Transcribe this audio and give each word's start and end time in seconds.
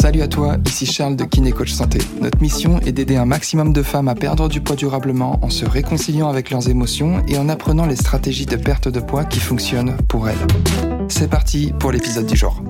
Salut 0.00 0.22
à 0.22 0.28
toi, 0.28 0.56
ici 0.66 0.86
Charles 0.86 1.14
de 1.14 1.24
Kiné 1.24 1.52
Coach 1.52 1.72
Santé. 1.72 1.98
Notre 2.20 2.40
mission 2.40 2.80
est 2.80 2.92
d'aider 2.92 3.16
un 3.16 3.26
maximum 3.26 3.72
de 3.72 3.82
femmes 3.82 4.08
à 4.08 4.14
perdre 4.14 4.48
du 4.48 4.60
poids 4.60 4.74
durablement 4.74 5.38
en 5.42 5.50
se 5.50 5.64
réconciliant 5.64 6.28
avec 6.28 6.50
leurs 6.50 6.68
émotions 6.68 7.22
et 7.28 7.36
en 7.38 7.48
apprenant 7.48 7.86
les 7.86 7.96
stratégies 7.96 8.46
de 8.46 8.56
perte 8.56 8.88
de 8.88 8.98
poids 8.98 9.24
qui 9.24 9.40
fonctionnent 9.40 9.96
pour 10.08 10.28
elles. 10.28 10.38
C'est 11.08 11.28
parti 11.28 11.72
pour 11.78 11.92
l'épisode 11.92 12.26
du 12.26 12.36
jour. 12.36 12.62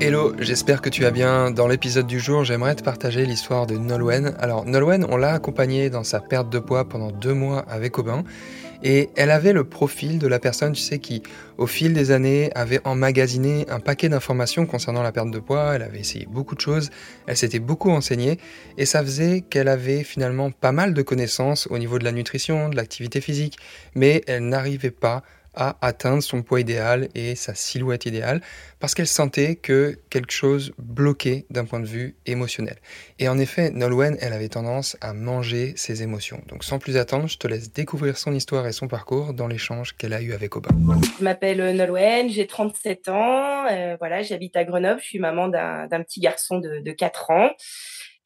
Hello, 0.00 0.32
j'espère 0.38 0.80
que 0.80 0.88
tu 0.88 1.02
vas 1.02 1.10
bien. 1.10 1.50
Dans 1.50 1.66
l'épisode 1.66 2.06
du 2.06 2.20
jour, 2.20 2.44
j'aimerais 2.44 2.76
te 2.76 2.84
partager 2.84 3.26
l'histoire 3.26 3.66
de 3.66 3.76
Nolwenn. 3.76 4.36
Alors, 4.38 4.64
Nolwenn, 4.64 5.04
on 5.10 5.16
l'a 5.16 5.32
accompagnée 5.32 5.90
dans 5.90 6.04
sa 6.04 6.20
perte 6.20 6.48
de 6.48 6.60
poids 6.60 6.88
pendant 6.88 7.10
deux 7.10 7.34
mois 7.34 7.64
avec 7.68 7.98
Aubin. 7.98 8.22
Et 8.82 9.10
elle 9.16 9.30
avait 9.30 9.52
le 9.52 9.64
profil 9.64 10.18
de 10.18 10.28
la 10.28 10.38
personne, 10.38 10.72
tu 10.72 10.80
sais, 10.80 10.98
qui, 10.98 11.22
au 11.56 11.66
fil 11.66 11.92
des 11.92 12.10
années, 12.12 12.50
avait 12.54 12.80
emmagasiné 12.84 13.66
un 13.68 13.80
paquet 13.80 14.08
d'informations 14.08 14.66
concernant 14.66 15.02
la 15.02 15.10
perte 15.10 15.30
de 15.30 15.40
poids. 15.40 15.74
Elle 15.74 15.82
avait 15.82 15.98
essayé 15.98 16.26
beaucoup 16.30 16.54
de 16.54 16.60
choses, 16.60 16.90
elle 17.26 17.36
s'était 17.36 17.58
beaucoup 17.58 17.88
renseignée, 17.88 18.38
et 18.76 18.86
ça 18.86 19.02
faisait 19.02 19.40
qu'elle 19.40 19.68
avait 19.68 20.04
finalement 20.04 20.50
pas 20.50 20.72
mal 20.72 20.94
de 20.94 21.02
connaissances 21.02 21.66
au 21.70 21.78
niveau 21.78 21.98
de 21.98 22.04
la 22.04 22.12
nutrition, 22.12 22.68
de 22.68 22.76
l'activité 22.76 23.20
physique, 23.20 23.58
mais 23.94 24.22
elle 24.26 24.46
n'arrivait 24.48 24.90
pas 24.90 25.22
à 25.58 25.76
atteindre 25.82 26.22
son 26.22 26.42
poids 26.42 26.60
idéal 26.60 27.08
et 27.14 27.34
sa 27.34 27.54
silhouette 27.54 28.06
idéale 28.06 28.40
parce 28.78 28.94
qu'elle 28.94 29.08
sentait 29.08 29.56
que 29.56 29.98
quelque 30.08 30.30
chose 30.30 30.72
bloquait 30.78 31.46
d'un 31.50 31.64
point 31.64 31.80
de 31.80 31.86
vue 31.86 32.14
émotionnel. 32.26 32.76
Et 33.18 33.28
en 33.28 33.38
effet, 33.38 33.70
Nolwenn, 33.70 34.16
elle 34.20 34.32
avait 34.32 34.48
tendance 34.48 34.96
à 35.00 35.12
manger 35.12 35.74
ses 35.76 36.02
émotions. 36.04 36.40
Donc 36.46 36.62
sans 36.62 36.78
plus 36.78 36.96
attendre, 36.96 37.26
je 37.26 37.38
te 37.38 37.48
laisse 37.48 37.72
découvrir 37.72 38.16
son 38.16 38.32
histoire 38.32 38.66
et 38.68 38.72
son 38.72 38.86
parcours 38.86 39.34
dans 39.34 39.48
l'échange 39.48 39.96
qu'elle 39.96 40.14
a 40.14 40.22
eu 40.22 40.32
avec 40.32 40.54
Aubin. 40.54 40.70
Je 41.18 41.24
m'appelle 41.24 41.74
Nolwenn, 41.74 42.30
j'ai 42.30 42.46
37 42.46 43.08
ans, 43.08 43.66
euh, 43.68 43.96
voilà, 43.98 44.22
j'habite 44.22 44.56
à 44.56 44.64
Grenoble, 44.64 45.00
je 45.00 45.06
suis 45.06 45.18
maman 45.18 45.48
d'un 45.48 46.02
petit 46.04 46.20
garçon 46.20 46.58
de, 46.58 46.78
de 46.78 46.92
4 46.92 47.30
ans. 47.32 47.50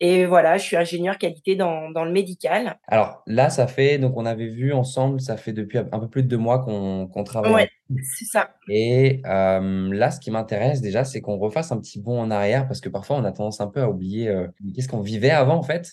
Et 0.05 0.27
voilà, 0.27 0.58
je 0.58 0.64
suis 0.64 0.77
ingénieur 0.77 1.17
qualité 1.17 1.55
dans, 1.55 1.89
dans, 1.91 2.05
le 2.05 2.11
médical. 2.11 2.77
Alors 2.89 3.22
là, 3.28 3.50
ça 3.50 3.69
fait, 3.69 3.98
donc 3.98 4.17
on 4.17 4.27
avait 4.27 4.48
vu 4.48 4.72
ensemble, 4.72 5.20
ça 5.20 5.36
fait 5.36 5.53
depuis 5.53 5.78
un 5.78 5.84
peu 5.84 6.09
plus 6.09 6.25
de 6.25 6.28
deux 6.28 6.39
mois 6.39 6.59
qu'on 6.59 7.25
travaille. 7.25 7.69
Oui, 7.89 8.00
c'est 8.19 8.25
ça. 8.25 8.50
Et 8.69 9.22
euh, 9.27 9.94
là, 9.94 10.11
ce 10.11 10.19
qui 10.19 10.33
m'intéresse 10.33 10.81
déjà, 10.81 11.05
c'est 11.05 11.20
qu'on 11.20 11.39
refasse 11.39 11.70
un 11.70 11.78
petit 11.78 12.00
bond 12.00 12.20
en 12.20 12.33
arrière 12.33 12.67
parce 12.67 12.81
que 12.81 12.89
parfois 12.89 13.17
on 13.17 13.25
a 13.25 13.31
tendance 13.31 13.61
un 13.61 13.69
peu 13.69 13.81
à 13.81 13.89
oublier 13.89 14.28
euh, 14.28 14.48
qu'est-ce 14.75 14.89
qu'on 14.89 15.03
vivait 15.03 15.31
avant 15.31 15.55
en 15.55 15.62
fait. 15.62 15.92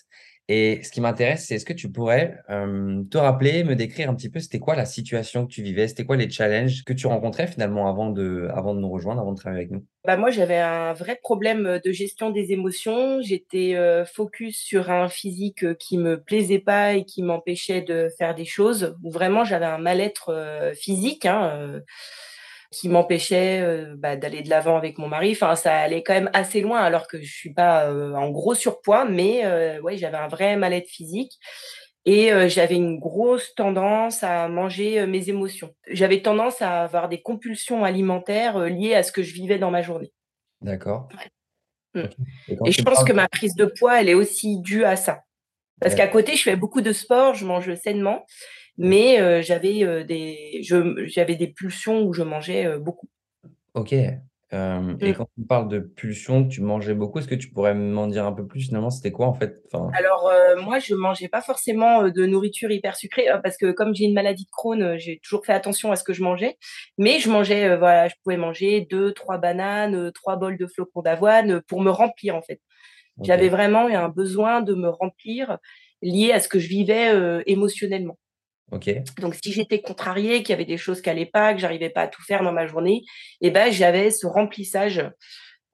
Et 0.52 0.80
ce 0.82 0.90
qui 0.90 1.00
m'intéresse, 1.00 1.46
c'est 1.46 1.54
est-ce 1.54 1.64
que 1.64 1.72
tu 1.72 1.92
pourrais 1.92 2.38
euh, 2.50 3.04
te 3.08 3.16
rappeler, 3.16 3.62
me 3.62 3.76
décrire 3.76 4.10
un 4.10 4.16
petit 4.16 4.28
peu, 4.28 4.40
c'était 4.40 4.58
quoi 4.58 4.74
la 4.74 4.84
situation 4.84 5.46
que 5.46 5.52
tu 5.52 5.62
vivais, 5.62 5.86
c'était 5.86 6.04
quoi 6.04 6.16
les 6.16 6.28
challenges 6.28 6.82
que 6.82 6.92
tu 6.92 7.06
rencontrais 7.06 7.46
finalement 7.46 7.88
avant 7.88 8.10
de, 8.10 8.48
avant 8.52 8.74
de 8.74 8.80
nous 8.80 8.90
rejoindre, 8.90 9.20
avant 9.20 9.30
de 9.30 9.38
travailler 9.38 9.60
avec 9.60 9.70
nous? 9.70 9.86
Bah 10.04 10.16
Moi, 10.16 10.30
j'avais 10.30 10.58
un 10.58 10.92
vrai 10.92 11.20
problème 11.22 11.80
de 11.84 11.92
gestion 11.92 12.30
des 12.30 12.50
émotions. 12.50 13.20
J'étais 13.20 13.76
euh, 13.76 14.04
focus 14.04 14.58
sur 14.58 14.90
un 14.90 15.08
physique 15.08 15.62
euh, 15.62 15.74
qui 15.74 15.98
me 15.98 16.20
plaisait 16.20 16.58
pas 16.58 16.94
et 16.94 17.04
qui 17.04 17.22
m'empêchait 17.22 17.82
de 17.82 18.08
faire 18.18 18.34
des 18.34 18.44
choses. 18.44 18.96
Où 19.04 19.12
vraiment, 19.12 19.44
j'avais 19.44 19.66
un 19.66 19.78
mal-être 19.78 20.30
euh, 20.30 20.74
physique. 20.74 21.26
Hein, 21.26 21.80
qui 22.70 22.88
m'empêchait 22.88 23.60
euh, 23.62 23.94
bah, 23.96 24.16
d'aller 24.16 24.42
de 24.42 24.48
l'avant 24.48 24.76
avec 24.76 24.98
mon 24.98 25.08
mari. 25.08 25.32
Enfin, 25.32 25.56
ça 25.56 25.76
allait 25.76 26.02
quand 26.02 26.14
même 26.14 26.30
assez 26.32 26.60
loin, 26.60 26.78
alors 26.78 27.08
que 27.08 27.20
je 27.20 27.32
suis 27.32 27.52
pas 27.52 27.86
euh, 27.86 28.14
en 28.14 28.30
gros 28.30 28.54
surpoids, 28.54 29.04
mais 29.04 29.44
euh, 29.44 29.80
ouais, 29.80 29.96
j'avais 29.96 30.16
un 30.16 30.28
vrai 30.28 30.56
mal-être 30.56 30.88
physique. 30.88 31.32
Et 32.06 32.30
j'avais 32.48 32.76
une 32.76 32.98
grosse 32.98 33.54
tendance 33.54 34.24
à 34.24 34.48
manger 34.48 35.06
mes 35.06 35.28
émotions. 35.28 35.74
J'avais 35.86 36.22
tendance 36.22 36.62
à 36.62 36.84
avoir 36.84 37.10
des 37.10 37.20
compulsions 37.20 37.84
alimentaires 37.84 38.58
liées 38.58 38.94
à 38.94 39.02
ce 39.02 39.12
que 39.12 39.22
je 39.22 39.34
vivais 39.34 39.58
dans 39.58 39.70
ma 39.70 39.82
journée. 39.82 40.10
D'accord. 40.62 41.10
Mmh. 41.94 42.04
Et, 42.64 42.72
je 42.72 42.82
pense 42.82 43.04
que 43.04 43.12
ma 43.12 43.28
prise 43.28 43.54
de 43.54 43.66
poids, 43.66 44.00
elle 44.00 44.08
est 44.08 44.14
aussi 44.14 44.60
due 44.60 44.84
à 44.84 44.96
ça. 44.96 45.24
Parce 45.78 45.94
qu'à 45.94 46.08
côté, 46.08 46.36
je 46.36 46.42
fais 46.42 46.56
beaucoup 46.56 46.80
de 46.80 46.92
sport, 46.92 47.34
je 47.34 47.44
mange 47.44 47.74
sainement, 47.74 48.24
mais 48.80 49.42
j'avais 49.42 50.04
des, 50.04 50.62
j'avais 50.62 51.36
des 51.36 51.48
pulsions 51.48 52.02
où 52.02 52.12
je 52.14 52.22
mangeais 52.22 52.78
beaucoup. 52.78 53.08
Ok. 53.74 53.92
et 53.92 54.16
mmh. 54.52 54.96
quand 55.16 55.28
tu 55.36 55.44
parles 55.46 55.68
de 55.68 55.78
pulsions, 55.78 56.48
tu 56.48 56.62
mangeais 56.62 56.94
beaucoup, 56.94 57.18
est-ce 57.18 57.28
que 57.28 57.34
tu 57.34 57.50
pourrais 57.50 57.74
m'en 57.74 58.06
dire 58.06 58.24
un 58.24 58.32
peu 58.32 58.46
plus 58.46 58.62
finalement 58.62 58.90
C'était 58.90 59.12
quoi 59.12 59.26
en 59.26 59.34
fait? 59.34 59.62
Enfin... 59.70 59.90
Alors 59.92 60.32
moi, 60.62 60.78
je 60.78 60.94
mangeais 60.94 61.28
pas 61.28 61.42
forcément 61.42 62.08
de 62.08 62.26
nourriture 62.26 62.70
hyper 62.70 62.96
sucrée 62.96 63.26
parce 63.42 63.58
que 63.58 63.70
comme 63.70 63.94
j'ai 63.94 64.04
une 64.04 64.14
maladie 64.14 64.44
de 64.44 64.50
Crohn, 64.50 64.96
j'ai 64.98 65.20
toujours 65.22 65.44
fait 65.44 65.52
attention 65.52 65.92
à 65.92 65.96
ce 65.96 66.02
que 66.02 66.14
je 66.14 66.22
mangeais. 66.22 66.56
Mais 66.96 67.18
je 67.18 67.30
mangeais, 67.30 67.76
voilà, 67.76 68.08
je 68.08 68.14
pouvais 68.24 68.38
manger 68.38 68.86
deux, 68.90 69.12
trois 69.12 69.36
bananes, 69.36 70.10
trois 70.12 70.36
bols 70.36 70.56
de 70.56 70.66
flocons 70.66 71.02
d'avoine 71.02 71.60
pour 71.68 71.82
me 71.82 71.90
remplir 71.90 72.34
en 72.34 72.42
fait. 72.42 72.60
J'avais 73.22 73.50
vraiment 73.50 73.86
un 73.86 74.08
besoin 74.08 74.62
de 74.62 74.74
me 74.74 74.88
remplir 74.88 75.58
lié 76.00 76.32
à 76.32 76.40
ce 76.40 76.48
que 76.48 76.58
je 76.58 76.68
vivais 76.68 77.42
émotionnellement. 77.46 78.16
Donc, 78.70 79.34
si 79.34 79.52
j'étais 79.52 79.80
contrariée, 79.80 80.42
qu'il 80.42 80.50
y 80.50 80.52
avait 80.52 80.64
des 80.64 80.76
choses 80.76 81.00
qui 81.00 81.08
n'allaient 81.08 81.26
pas, 81.26 81.54
que 81.54 81.60
j'arrivais 81.60 81.90
pas 81.90 82.02
à 82.02 82.08
tout 82.08 82.22
faire 82.22 82.42
dans 82.42 82.52
ma 82.52 82.66
journée, 82.66 83.02
eh 83.40 83.50
ben, 83.50 83.72
j'avais 83.72 84.10
ce 84.10 84.26
remplissage 84.26 85.02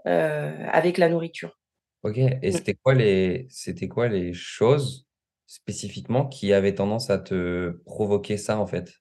euh, 0.07 0.67
avec 0.73 0.99
la 0.99 1.09
nourriture. 1.09 1.59
Ok. 2.05 2.19
Et 2.19 2.49
mmh. 2.49 2.53
c'était 2.53 2.75
quoi 2.75 2.95
les, 2.95 3.47
c'était 3.51 3.89
quoi 3.89 4.09
les 4.09 4.33
choses 4.33 5.07
spécifiquement 5.47 6.27
qui 6.27 6.53
avaient 6.53 6.75
tendance 6.75 7.11
à 7.11 7.19
te 7.19 7.71
provoquer 7.85 8.37
ça 8.37 8.59
en 8.59 8.67
fait? 8.67 8.93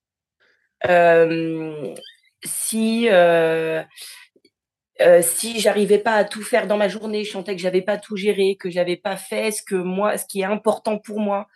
Si 2.43 3.07
euh, 3.09 3.83
euh, 5.01 5.21
si 5.21 5.59
j'arrivais 5.59 5.99
pas 5.99 6.13
à 6.13 6.23
tout 6.23 6.41
faire 6.41 6.67
dans 6.67 6.77
ma 6.77 6.87
journée, 6.87 7.23
je 7.23 7.31
sentais 7.31 7.55
que 7.55 7.61
j'avais 7.61 7.81
pas 7.81 7.97
tout 7.97 8.15
géré, 8.15 8.55
que 8.59 8.69
j'avais 8.69 8.97
pas 8.97 9.17
fait 9.17 9.51
ce 9.51 9.61
que 9.61 9.75
moi, 9.75 10.17
ce 10.17 10.25
qui 10.25 10.41
est 10.41 10.45
important 10.45 10.97
pour 10.97 11.19
moi. 11.19 11.47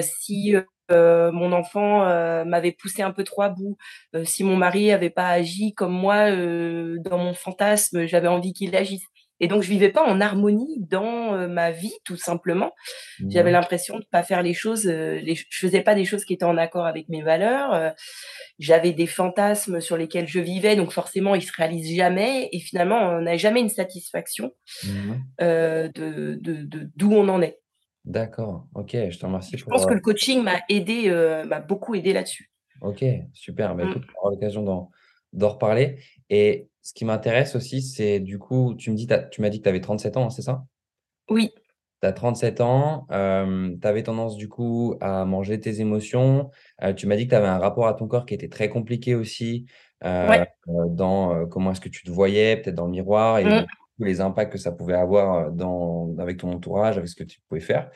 si 0.00 0.54
euh, 0.90 1.32
mon 1.32 1.52
enfant 1.52 2.06
euh, 2.06 2.44
m'avait 2.44 2.72
poussé 2.72 3.02
un 3.02 3.10
peu 3.10 3.24
trop 3.24 3.42
à 3.42 3.48
bout, 3.48 3.76
euh, 4.14 4.24
si 4.24 4.44
mon 4.44 4.56
mari 4.56 4.92
avait 4.92 5.10
pas 5.10 5.28
agi 5.28 5.74
comme 5.74 5.92
moi 5.92 6.30
dans 6.30 7.18
mon 7.18 7.34
fantasme, 7.34 8.06
j'avais 8.06 8.28
envie 8.28 8.52
qu'il 8.52 8.74
agisse. 8.76 9.04
Et 9.38 9.48
donc 9.48 9.62
je 9.62 9.68
vivais 9.68 9.90
pas 9.90 10.02
en 10.02 10.18
harmonie 10.22 10.78
dans 10.88 11.46
ma 11.46 11.70
vie, 11.70 11.92
tout 12.04 12.16
simplement. 12.16 12.72
J'avais 13.28 13.50
l'impression 13.50 13.98
de 13.98 14.04
pas 14.10 14.22
faire 14.22 14.42
les 14.42 14.54
choses, 14.54 14.86
les, 14.86 15.34
je 15.34 15.58
faisais 15.58 15.82
pas 15.82 15.94
des 15.94 16.06
choses 16.06 16.24
qui 16.24 16.32
étaient 16.32 16.46
en 16.46 16.56
accord 16.56 16.86
avec 16.86 17.10
mes 17.10 17.20
valeurs. 17.20 17.92
J'avais 18.58 18.92
des 18.92 19.06
fantasmes 19.06 19.82
sur 19.82 19.98
lesquels 19.98 20.26
je 20.26 20.40
vivais, 20.40 20.74
donc 20.74 20.90
forcément 20.90 21.34
ils 21.34 21.42
se 21.42 21.52
réalisent 21.54 21.94
jamais. 21.94 22.48
Et 22.52 22.60
finalement, 22.60 22.98
on 22.98 23.20
n'a 23.20 23.36
jamais 23.36 23.60
une 23.60 23.68
satisfaction 23.68 24.52
mmh 24.84 25.12
de 25.38 26.40
d'où 26.96 27.12
on 27.12 27.28
en 27.28 27.42
est. 27.42 27.58
D'accord, 28.06 28.68
ok, 28.74 28.90
je 29.10 29.18
te 29.18 29.26
remercie. 29.26 29.58
Je 29.58 29.64
pense 29.64 29.84
que 29.84 29.92
le 29.92 30.00
coaching 30.00 30.40
m'a 30.40 30.60
aidé, 30.68 31.08
euh, 31.08 31.44
m'a 31.44 31.58
beaucoup 31.58 31.96
aidé 31.96 32.12
là-dessus. 32.12 32.52
Ok, 32.80 33.04
super. 33.32 33.74
Bah, 33.74 33.82
écoute, 33.84 34.02
mmh. 34.02 34.10
on 34.14 34.20
aura 34.20 34.30
l'occasion 34.30 34.90
d'en 35.32 35.48
reparler. 35.48 35.98
Et 36.30 36.68
ce 36.82 36.94
qui 36.94 37.04
m'intéresse 37.04 37.56
aussi, 37.56 37.82
c'est 37.82 38.20
du 38.20 38.38
coup, 38.38 38.74
tu 38.78 38.92
me 38.92 38.96
dis, 38.96 39.08
tu 39.32 39.40
m'as 39.40 39.48
dit 39.48 39.58
que 39.58 39.64
tu 39.64 39.68
avais 39.68 39.80
37 39.80 40.16
ans, 40.16 40.26
hein, 40.26 40.30
c'est 40.30 40.42
ça? 40.42 40.64
Oui. 41.28 41.50
Tu 42.00 42.06
as 42.06 42.12
37 42.12 42.60
ans, 42.60 43.06
tu 43.10 43.88
avais 43.88 44.04
tendance 44.04 44.36
du 44.36 44.48
coup 44.48 44.94
à 45.00 45.24
manger 45.24 45.58
tes 45.58 45.80
émotions. 45.80 46.50
Euh, 46.84 46.92
tu 46.92 47.08
m'as 47.08 47.16
dit 47.16 47.24
que 47.24 47.30
tu 47.30 47.36
avais 47.36 47.48
un 47.48 47.58
rapport 47.58 47.88
à 47.88 47.94
ton 47.94 48.06
corps 48.06 48.24
qui 48.24 48.34
était 48.34 48.48
très 48.48 48.68
compliqué 48.68 49.16
aussi, 49.16 49.66
euh, 50.04 50.44
dans 50.66 51.46
comment 51.48 51.72
est-ce 51.72 51.80
que 51.80 51.88
tu 51.88 52.04
te 52.04 52.10
voyais, 52.10 52.56
peut-être 52.58 52.76
dans 52.76 52.84
le 52.84 52.92
miroir, 52.92 53.40
et 53.40 53.44
mmh 53.44 53.66
les 53.98 54.20
impacts 54.20 54.52
que 54.52 54.58
ça 54.58 54.72
pouvait 54.72 54.94
avoir 54.94 55.50
dans, 55.52 56.14
avec 56.18 56.38
ton 56.38 56.52
entourage, 56.52 56.98
avec 56.98 57.08
ce 57.08 57.14
que 57.14 57.24
tu 57.24 57.40
pouvais 57.48 57.60
faire. 57.60 57.90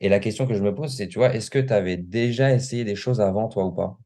Et 0.00 0.08
la 0.08 0.18
question 0.18 0.46
que 0.46 0.54
je 0.54 0.62
me 0.62 0.74
pose, 0.74 0.96
c'est, 0.96 1.08
tu 1.08 1.18
vois, 1.18 1.34
est-ce 1.34 1.50
que 1.50 1.58
tu 1.58 1.72
avais 1.72 1.96
déjà 1.96 2.52
essayé 2.52 2.84
des 2.84 2.94
choses 2.94 3.20
avant, 3.20 3.48
toi, 3.48 3.66
ou 3.66 3.72
pas? 3.72 3.98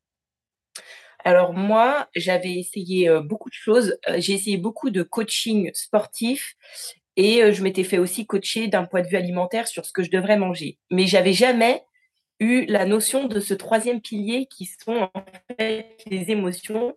Alors 1.25 1.55
moi, 1.55 2.09
j'avais 2.15 2.55
essayé 2.55 3.11
beaucoup 3.23 3.49
de 3.49 3.55
choses. 3.55 3.97
J'ai 4.19 4.35
essayé 4.35 4.59
beaucoup 4.59 4.91
de 4.91 5.03
coaching 5.03 5.71
sportif 5.73 6.55
et 7.17 7.53
je 7.53 7.63
m'étais 7.63 7.85
fait 7.85 7.99
aussi 7.99 8.27
coacher 8.27 8.69
d'un 8.69 8.85
point 8.85 9.01
de 9.01 9.09
vue 9.09 9.17
alimentaire 9.17 9.67
sur 9.67 9.87
ce 9.87 9.93
que 9.93 10.03
je 10.03 10.11
devrais 10.11 10.37
manger. 10.37 10.79
Mais 10.91 11.07
j'avais 11.07 11.33
jamais 11.33 11.83
eu 12.41 12.67
la 12.67 12.85
notion 12.85 13.27
de 13.27 13.41
ce 13.41 13.55
troisième 13.55 14.01
pilier 14.01 14.47
qui 14.47 14.67
sont 14.67 15.09
en 15.15 15.25
fait 15.57 15.97
les 16.07 16.31
émotions 16.31 16.95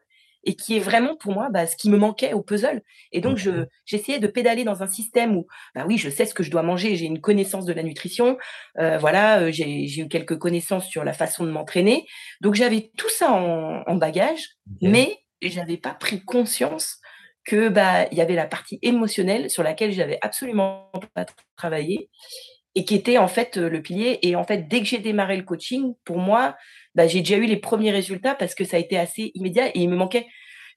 et 0.47 0.55
qui 0.55 0.77
est 0.77 0.79
vraiment 0.79 1.15
pour 1.15 1.33
moi 1.33 1.49
bah, 1.51 1.67
ce 1.67 1.75
qui 1.75 1.89
me 1.89 1.97
manquait 1.97 2.33
au 2.33 2.41
puzzle. 2.41 2.81
Et 3.11 3.19
donc, 3.21 3.37
je, 3.37 3.65
j'essayais 3.85 4.17
de 4.17 4.27
pédaler 4.27 4.63
dans 4.63 4.81
un 4.81 4.87
système 4.87 5.35
où, 5.35 5.45
bah 5.75 5.83
oui, 5.85 5.97
je 5.97 6.09
sais 6.09 6.25
ce 6.25 6.33
que 6.33 6.41
je 6.41 6.49
dois 6.49 6.63
manger, 6.63 6.95
j'ai 6.95 7.05
une 7.05 7.19
connaissance 7.19 7.65
de 7.65 7.73
la 7.73 7.83
nutrition, 7.83 8.37
euh, 8.79 8.97
voilà, 8.97 9.41
euh, 9.41 9.51
j'ai, 9.51 9.87
j'ai 9.87 10.03
eu 10.03 10.07
quelques 10.07 10.37
connaissances 10.37 10.87
sur 10.87 11.03
la 11.03 11.13
façon 11.13 11.43
de 11.43 11.51
m'entraîner. 11.51 12.07
Donc, 12.39 12.55
j'avais 12.55 12.91
tout 12.97 13.09
ça 13.09 13.31
en, 13.31 13.83
en 13.85 13.95
bagage, 13.95 14.41
mais 14.81 15.17
j'avais 15.41 15.77
pas 15.77 15.93
pris 15.93 16.23
conscience 16.23 16.97
que 17.43 17.69
bah 17.69 18.07
il 18.11 18.17
y 18.17 18.21
avait 18.21 18.35
la 18.35 18.45
partie 18.45 18.77
émotionnelle 18.81 19.49
sur 19.49 19.63
laquelle 19.63 19.93
j'avais 19.93 20.17
absolument 20.21 20.91
pas 21.13 21.25
travaillé 21.55 22.09
et 22.75 22.83
qui 22.85 22.93
était 22.93 23.17
en 23.17 23.27
fait 23.27 23.57
le 23.57 23.81
pilier. 23.81 24.19
Et 24.21 24.35
en 24.35 24.43
fait, 24.43 24.67
dès 24.67 24.79
que 24.79 24.85
j'ai 24.85 24.99
démarré 24.99 25.35
le 25.35 25.43
coaching, 25.43 25.95
pour 26.03 26.19
moi, 26.19 26.55
bah, 26.97 27.07
j'ai 27.07 27.19
déjà 27.19 27.37
eu 27.37 27.45
les 27.45 27.57
premiers 27.57 27.91
résultats 27.91 28.33
parce 28.33 28.55
que 28.55 28.63
ça 28.63 28.77
a 28.77 28.79
été 28.79 28.97
assez 28.97 29.31
immédiat 29.35 29.67
et 29.67 29.79
il 29.79 29.89
me 29.89 29.95
manquait 29.95 30.25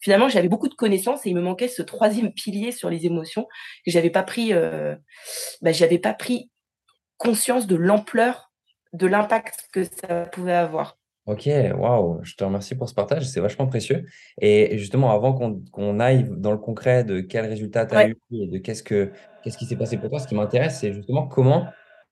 finalement, 0.01 0.29
j'avais 0.29 0.49
beaucoup 0.49 0.69
de 0.69 0.75
connaissances 0.75 1.25
et 1.27 1.31
il 1.31 1.35
me 1.35 1.41
manquait 1.41 1.69
ce 1.69 1.83
troisième 1.83 2.33
pilier 2.35 2.73
sur 2.73 2.91
les 2.91 3.07
émotions 3.07 3.49
que 3.85 3.91
j'avais 3.91 4.11
pas 4.11 4.23
pris, 4.23 4.53
euh, 4.53 4.95
bah, 5.63 5.73
j'avais 5.73 5.99
pas 5.99 6.13
pris 6.13 6.51
conscience 7.17 7.67
de 7.67 7.75
l'ampleur 7.75 8.53
de 8.93 9.07
l'impact 9.07 9.69
que 9.73 9.85
ça 9.85 10.27
pouvait 10.27 10.53
avoir. 10.53 10.99
Ok, 11.27 11.49
waouh, 11.77 12.19
je 12.23 12.35
te 12.35 12.43
remercie 12.43 12.75
pour 12.75 12.89
ce 12.89 12.95
partage, 12.95 13.25
c'est 13.25 13.41
vachement 13.41 13.67
précieux. 13.67 14.05
Et 14.41 14.77
justement, 14.79 15.13
avant 15.13 15.33
qu'on 15.33 16.01
aille 16.01 16.27
dans 16.29 16.51
le 16.51 16.59
concret 16.59 17.05
de 17.05 17.21
quel 17.21 17.47
résultat 17.47 17.87
tu 17.87 17.95
as 17.95 18.09
eu 18.09 18.17
et 18.33 18.47
de 18.47 18.59
qu'est-ce 18.59 18.83
que 18.83 19.13
qu'est-ce 19.43 19.57
qui 19.57 19.67
s'est 19.67 19.77
passé 19.77 19.97
pour 19.97 20.11
toi, 20.11 20.19
ce 20.19 20.27
qui 20.27 20.35
m'intéresse, 20.35 20.81
c'est 20.81 20.93
justement 20.93 21.29
comment 21.29 21.67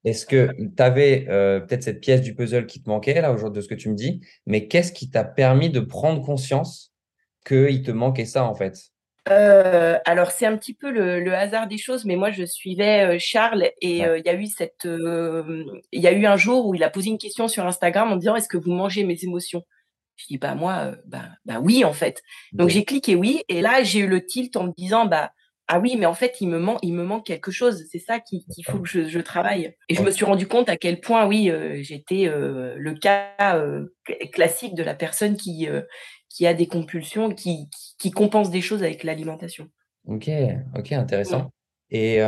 est-ce 0.05 0.27
que 0.27 0.51
tu 0.57 0.83
avais 0.83 1.27
euh, 1.29 1.61
peut-être 1.61 1.83
cette 1.83 2.01
pièce 2.01 2.23
du 2.23 2.35
puzzle 2.35 2.67
qui 2.67 2.83
te 2.83 2.89
manquait, 2.89 3.21
là, 3.21 3.33
aujourd'hui, 3.33 3.59
de 3.59 3.63
ce 3.63 3.69
que 3.69 3.75
tu 3.75 3.89
me 3.89 3.95
dis, 3.95 4.21
mais 4.47 4.69
qu'est-ce 4.69 4.93
qui 4.93 5.11
t'a 5.11 5.25
permis 5.25 5.71
de 5.71 5.81
prendre 5.81 6.23
conscience 6.23 6.93
qu'il 7.47 7.83
te 7.83 7.91
manquait 7.91 8.25
ça, 8.25 8.45
en 8.45 8.55
fait? 8.55 8.79
Euh, 9.29 9.99
alors 10.07 10.31
c'est 10.31 10.47
un 10.47 10.57
petit 10.57 10.73
peu 10.73 10.91
le, 10.91 11.35
hasard 11.35 11.67
des 11.69 11.77
choses, 11.77 12.07
mais 12.07 12.17
moi 12.17 12.31
je 12.31 12.45
suivais 12.45 13.17
euh, 13.17 13.19
Charles 13.19 13.71
et 13.83 13.99
il 13.99 14.23
y 14.25 14.29
a 14.31 14.35
eu 14.35 14.47
cette, 14.47 14.87
il 14.87 16.01
y 16.01 16.07
a 16.07 16.13
eu 16.13 16.25
un 16.25 16.39
jour 16.39 16.67
où 16.67 16.75
il 16.75 16.83
a 16.83 16.89
posé 16.89 17.11
une 17.11 17.19
question 17.19 17.47
sur 17.47 17.67
Instagram 17.67 18.11
en 18.11 18.17
disant 18.17 18.37
est-ce 18.37 18.49
que 18.49 18.57
vous 18.57 18.73
mangez 18.73 19.05
mes 19.05 19.23
émotions? 19.25 19.67
Je 20.17 20.25
dis 20.29 20.39
bah 20.39 20.55
moi 20.55 20.93
bah, 21.05 21.29
bah, 21.45 21.61
oui 21.61 21.85
en 21.85 21.93
fait. 21.93 22.23
Donc 22.53 22.71
j'ai 22.71 22.87
cliqué 22.87 23.17
oui 23.17 23.43
et 23.51 23.61
là 23.61 23.83
j'ai 23.83 23.99
eu 24.01 24.07
le 24.07 24.25
tilt 24.25 24.57
en 24.57 24.69
me 24.69 24.73
disant 24.79 25.05
bah 25.05 25.33
ah 25.71 25.79
oui, 25.81 25.97
mais 25.99 26.07
en 26.07 26.15
fait, 26.15 26.41
il 26.41 26.49
me, 26.49 26.59
manque, 26.59 26.79
il 26.83 26.95
me 26.95 27.05
manque 27.05 27.27
quelque 27.27 27.51
chose. 27.51 27.85
C'est 27.93 27.99
ça 27.99 28.21
qu'il 28.21 28.43
faut 28.65 28.79
que 28.79 28.89
je, 28.89 29.19
travaille. 29.21 29.77
Et 29.91 29.95
je 29.95 30.03
me 30.03 30.11
suis 30.11 30.25
rendu 30.25 30.49
compte 30.49 30.71
à 30.71 30.79
quel 30.79 30.99
point, 30.99 31.27
oui, 31.27 31.51
euh, 31.51 31.83
j'étais 31.83 32.27
euh, 32.27 32.75
le 32.79 32.95
cas 32.95 33.29
euh, 33.55 33.85
classique 34.33 34.75
de 34.75 34.83
la 34.83 34.95
personne 34.95 35.37
qui, 35.37 35.69
qui 36.31 36.47
a 36.47 36.55
des 36.55 36.67
compulsions, 36.67 37.31
qui, 37.31 37.69
qui, 37.99 38.11
compense 38.11 38.51
des 38.51 38.63
choses 38.63 38.83
avec 38.83 39.05
l'alimentation. 39.05 39.69
Ok, 40.07 40.31
ok, 40.75 40.93
intéressant. 40.93 41.51
Et 41.91 42.21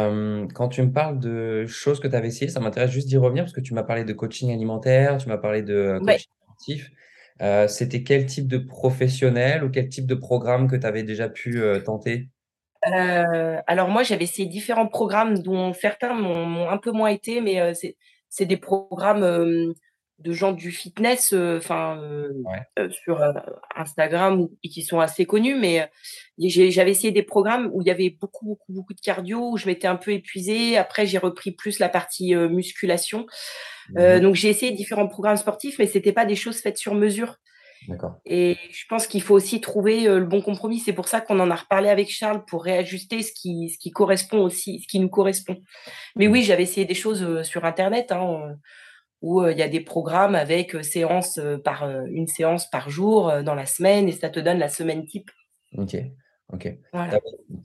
quand 0.55 0.69
tu 0.69 0.83
me 0.83 0.93
parles 0.93 1.19
de 1.19 1.65
choses 1.67 1.99
que 1.99 2.09
tu 2.09 2.17
avais 2.17 2.29
essayées, 2.29 2.51
ça 2.51 2.61
m'intéresse 2.61 2.91
juste 2.91 3.09
d'y 3.09 3.17
revenir 3.17 3.45
parce 3.45 3.55
que 3.55 3.61
tu 3.63 3.73
m'as 3.73 3.83
parlé 3.83 4.05
de 4.05 4.13
coaching 4.13 4.53
alimentaire, 4.53 5.17
tu 5.17 5.29
m'as 5.29 5.39
parlé 5.39 5.63
de 5.63 5.99
coaching 6.01 6.31
sportif. 6.43 6.91
C'était 7.69 8.03
quel 8.03 8.27
type 8.27 8.49
de 8.49 8.59
professionnel 8.59 9.65
ou 9.65 9.71
quel 9.71 9.89
type 9.89 10.07
de 10.07 10.15
programme 10.15 10.69
que 10.69 10.77
tu 10.77 10.87
avais 10.87 11.05
déjà 11.05 11.31
pu 11.31 11.63
tenter? 11.87 12.29
Euh, 12.87 13.61
alors 13.67 13.89
moi, 13.89 14.03
j'avais 14.03 14.25
essayé 14.25 14.49
différents 14.49 14.89
programmes 14.89 15.39
dont 15.39 15.73
certains 15.73 16.15
m'ont 16.15 16.69
un 16.69 16.79
peu 16.79 16.93
moins 16.93 17.09
été, 17.09 17.41
mais 17.41 17.61
euh, 17.61 17.73
c'est 18.29 18.45
des 18.47 18.57
programmes 18.57 19.23
euh, 19.23 19.75
de 20.19 20.33
gens 20.33 20.53
du 20.53 20.71
fitness, 20.71 21.33
enfin 21.33 21.99
sur 22.91 23.23
Instagram 23.75 24.49
et 24.63 24.69
qui 24.69 24.83
sont 24.83 25.01
assez 25.01 25.25
connus. 25.25 25.55
Mais 25.55 25.91
j'avais 26.39 26.91
essayé 26.91 27.11
des 27.11 27.23
programmes 27.23 27.71
où 27.73 27.81
il 27.81 27.89
y 27.89 27.91
avait 27.91 28.11
beaucoup, 28.11 28.45
beaucoup, 28.45 28.73
beaucoup 28.73 28.93
de 28.93 29.01
cardio, 29.01 29.53
où 29.53 29.57
je 29.57 29.65
m'étais 29.65 29.89
un 29.89 29.97
peu 29.97 30.13
épuisée. 30.13 30.77
Après, 30.77 31.07
j'ai 31.07 31.17
repris 31.17 31.53
plus 31.53 31.79
la 31.79 31.89
partie 31.89 32.35
musculation. 32.35 33.27
Mmh 33.95 34.21
donc 34.21 34.37
j'ai 34.37 34.51
essayé 34.51 34.71
différents 34.73 35.09
programmes 35.09 35.39
sportifs, 35.39 35.79
mais 35.79 35.87
c'était 35.87 36.13
pas 36.13 36.27
des 36.27 36.37
choses 36.37 36.61
faites 36.61 36.77
sur 36.77 36.95
mesure. 36.95 37.39
Et 38.27 38.57
je 38.71 38.85
pense 38.89 39.07
qu'il 39.07 39.23
faut 39.23 39.35
aussi 39.35 39.61
trouver 39.61 40.07
euh, 40.07 40.19
le 40.19 40.27
bon 40.27 40.43
compromis. 40.43 40.79
C'est 40.79 40.93
pour 40.93 41.09
ça 41.09 41.21
qu'on 41.21 41.41
en 41.41 41.51
a 41.51 41.57
reparlé 41.57 41.89
avec 41.89 42.11
Charles 42.11 42.45
pour 42.45 42.65
réajuster 42.65 43.23
ce 43.23 43.33
qui, 43.33 43.71
ce 43.71 43.79
qui 43.79 43.91
correspond 43.91 44.41
aussi, 44.41 44.81
ce 44.81 44.87
qui 44.89 45.01
nous 45.01 45.09
correspond. 45.09 45.57
Mais 46.17 46.29
oui, 46.29 46.43
j'avais 46.43 46.65
essayé 46.65 46.87
des 46.87 46.95
choses 46.95 47.23
euh, 47.23 47.43
sur 47.43 47.65
Internet 47.65 48.13
hein, 48.13 48.57
où 49.23 49.43
euh, 49.43 49.53
il 49.53 49.59
y 49.59 49.63
a 49.63 49.69
des 49.69 49.81
programmes 49.81 50.35
avec 50.35 50.83
séance 50.85 51.41
par, 51.65 51.89
une 52.07 52.27
séance 52.27 52.69
par 52.69 52.91
jour 52.91 53.43
dans 53.43 53.55
la 53.55 53.67
semaine 53.67 54.09
et 54.09 54.13
ça 54.13 54.31
te 54.31 54.41
donne 54.41 54.59
la 54.59 54.69
semaine 54.69 55.07
type. 55.07 55.31
Ok. 55.77 55.97
Ok. 56.53 56.77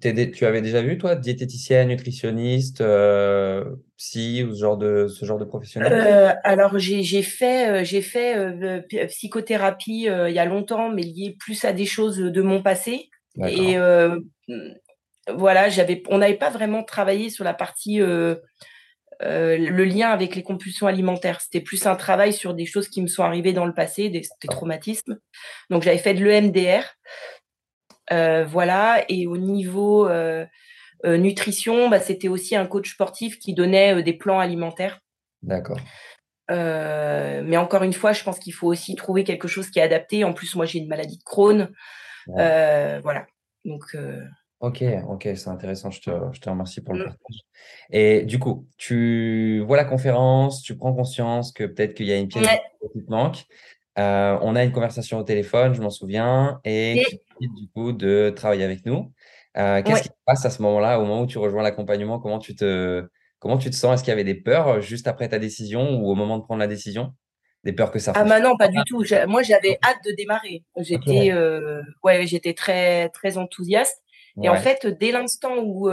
Tu 0.02 0.46
avais 0.46 0.62
déjà 0.62 0.82
vu, 0.82 0.98
toi, 0.98 1.16
diététicienne, 1.16 1.88
nutritionniste, 1.88 2.82
euh, 2.82 3.64
psy 3.98 4.44
ou 4.44 4.54
ce 4.54 4.60
genre 4.60 4.78
de, 4.78 5.08
ce 5.08 5.26
genre 5.26 5.40
de 5.40 5.46
professionnel? 5.46 5.92
Euh, 5.92 6.34
Alors, 6.44 6.78
j'ai 6.78 7.22
fait, 7.24 7.84
j'ai 7.84 8.02
fait 8.02 8.38
euh, 8.38 8.82
psychothérapie 9.08 10.08
il 10.08 10.34
y 10.34 10.40
a 10.40 10.46
longtemps, 10.46 10.90
mais 10.90 11.02
lié 11.02 11.36
plus 11.40 11.66
à 11.66 11.74
des 11.74 11.86
choses 11.86 12.18
de 12.18 12.42
mon 12.42 12.62
passé. 12.62 13.10
Et 13.48 13.78
voilà, 15.34 15.70
on 16.10 16.18
n'avait 16.20 16.36
pas 16.36 16.52
vraiment 16.52 16.84
travaillé 16.84 17.32
sur 17.32 17.44
la 17.44 17.56
partie, 17.56 17.98
le 17.98 19.84
lien 19.84 20.10
avec 20.10 20.36
les 20.36 20.44
compulsions 20.44 20.86
alimentaires. 20.86 21.42
C'était 21.42 21.62
plus 21.62 21.88
un 21.88 21.96
travail 21.96 22.34
sur 22.34 22.54
des 22.54 22.68
choses 22.68 22.88
qui 22.88 23.02
me 23.02 23.08
sont 23.08 23.24
arrivées 23.24 23.54
dans 23.54 23.66
le 23.66 23.74
passé, 23.74 24.10
des, 24.10 24.22
des 24.22 24.48
traumatismes. 24.48 25.18
Donc, 25.72 25.82
j'avais 25.82 25.98
fait 25.98 26.14
de 26.14 26.24
l'EMDR. 26.24 26.84
Euh, 28.12 28.46
voilà. 28.46 29.04
Et 29.10 29.28
au 29.28 29.38
niveau 29.38 30.08
euh, 30.08 30.46
euh, 31.06 31.18
nutrition, 31.18 31.90
bah, 31.90 32.00
c'était 32.00 32.28
aussi 32.28 32.56
un 32.56 32.66
coach 32.66 32.92
sportif 32.92 33.40
qui 33.40 33.54
donnait 33.54 34.04
des 34.04 34.14
plans 34.14 34.40
alimentaires. 34.40 35.00
D'accord. 35.42 35.80
mais 36.50 37.58
encore 37.58 37.84
une 37.84 37.94
fois, 37.94 38.14
je 38.14 38.24
pense 38.24 38.40
qu'il 38.40 38.54
faut 38.54 38.68
aussi 38.68 38.96
trouver 38.96 39.24
quelque 39.24 39.48
chose 39.48 39.70
qui 39.70 39.80
est 39.80 39.84
adapté. 39.84 40.24
En 40.24 40.34
plus, 40.34 40.56
moi, 40.56 40.66
j'ai 40.66 40.80
une 40.80 40.88
maladie 40.88 41.18
de 41.18 41.24
Crohn. 41.24 41.70
voilà. 42.28 43.26
Donc. 43.64 43.96
Ok, 44.62 44.84
ok, 45.10 45.30
c'est 45.36 45.50
intéressant. 45.50 45.92
Je 45.92 46.02
te, 46.02 46.12
je 46.32 46.40
te, 46.40 46.50
remercie 46.50 46.82
pour 46.82 46.94
le 46.94 47.02
mmh. 47.02 47.08
partage. 47.08 47.42
Et 47.92 48.24
du 48.24 48.40
coup, 48.40 48.68
tu 48.78 49.60
vois 49.68 49.78
la 49.78 49.86
conférence, 49.86 50.64
tu 50.64 50.76
prends 50.78 50.94
conscience 50.94 51.52
que 51.52 51.66
peut-être 51.66 51.94
qu'il 51.94 52.08
y 52.08 52.14
a 52.14 52.18
une 52.18 52.30
pièce 52.30 52.48
qui 52.94 53.04
te 53.04 53.12
manque. 53.12 53.46
On 53.98 54.56
a 54.56 54.64
une 54.64 54.72
conversation 54.72 55.20
au 55.20 55.24
téléphone, 55.24 55.74
je 55.74 55.82
m'en 55.82 55.90
souviens, 55.90 56.60
et 56.64 57.04
du 57.40 57.68
coup 57.74 57.92
de 57.92 58.32
travailler 58.36 58.64
avec 58.64 58.86
nous. 58.86 59.12
Euh, 59.58 59.82
qu'est-ce 59.82 60.02
qui 60.02 60.10
se 60.10 60.14
passe 60.26 60.46
à 60.46 60.50
ce 60.50 60.62
moment-là, 60.64 61.00
au 61.00 61.06
moment 61.06 61.22
où 61.22 61.28
tu 61.28 61.38
rejoins 61.38 61.64
l'accompagnement? 61.64 62.20
Comment 62.20 62.40
tu 62.40 62.56
te 62.56 63.08
comment 63.40 63.58
tu 63.58 63.70
te 63.70 63.76
sens? 63.76 63.94
Est-ce 63.94 64.04
qu'il 64.04 64.12
y 64.12 64.14
avait 64.14 64.24
des 64.26 64.36
peurs 64.36 64.68
euh, 64.68 64.82
juste 64.82 65.08
après 65.08 65.30
ta 65.30 65.40
décision 65.40 65.98
ou 65.98 66.10
au 66.10 66.16
moment 66.16 66.38
de 66.38 66.44
prendre 66.44 66.60
la 66.60 66.68
décision? 66.68 67.14
Des 67.64 67.74
peurs 67.74 67.92
que 67.92 68.00
ça 68.00 68.12
Ah 68.16 68.24
bah 68.26 68.40
non, 68.40 68.58
pas 68.58 68.68
du 68.68 68.80
tout. 68.86 69.04
Moi, 69.28 69.42
j'avais 69.42 69.80
hâte 69.84 69.98
de 70.06 70.12
démarrer. 70.12 70.64
J'étais 70.78 71.32
euh, 71.32 71.82
ouais, 72.04 72.28
j'étais 72.28 72.54
très 72.54 73.10
très 73.10 73.38
enthousiaste. 73.38 74.04
Et 74.44 74.50
en 74.50 74.56
fait, 74.56 74.86
dès 74.86 75.12
l'instant 75.12 75.60
où 75.64 75.90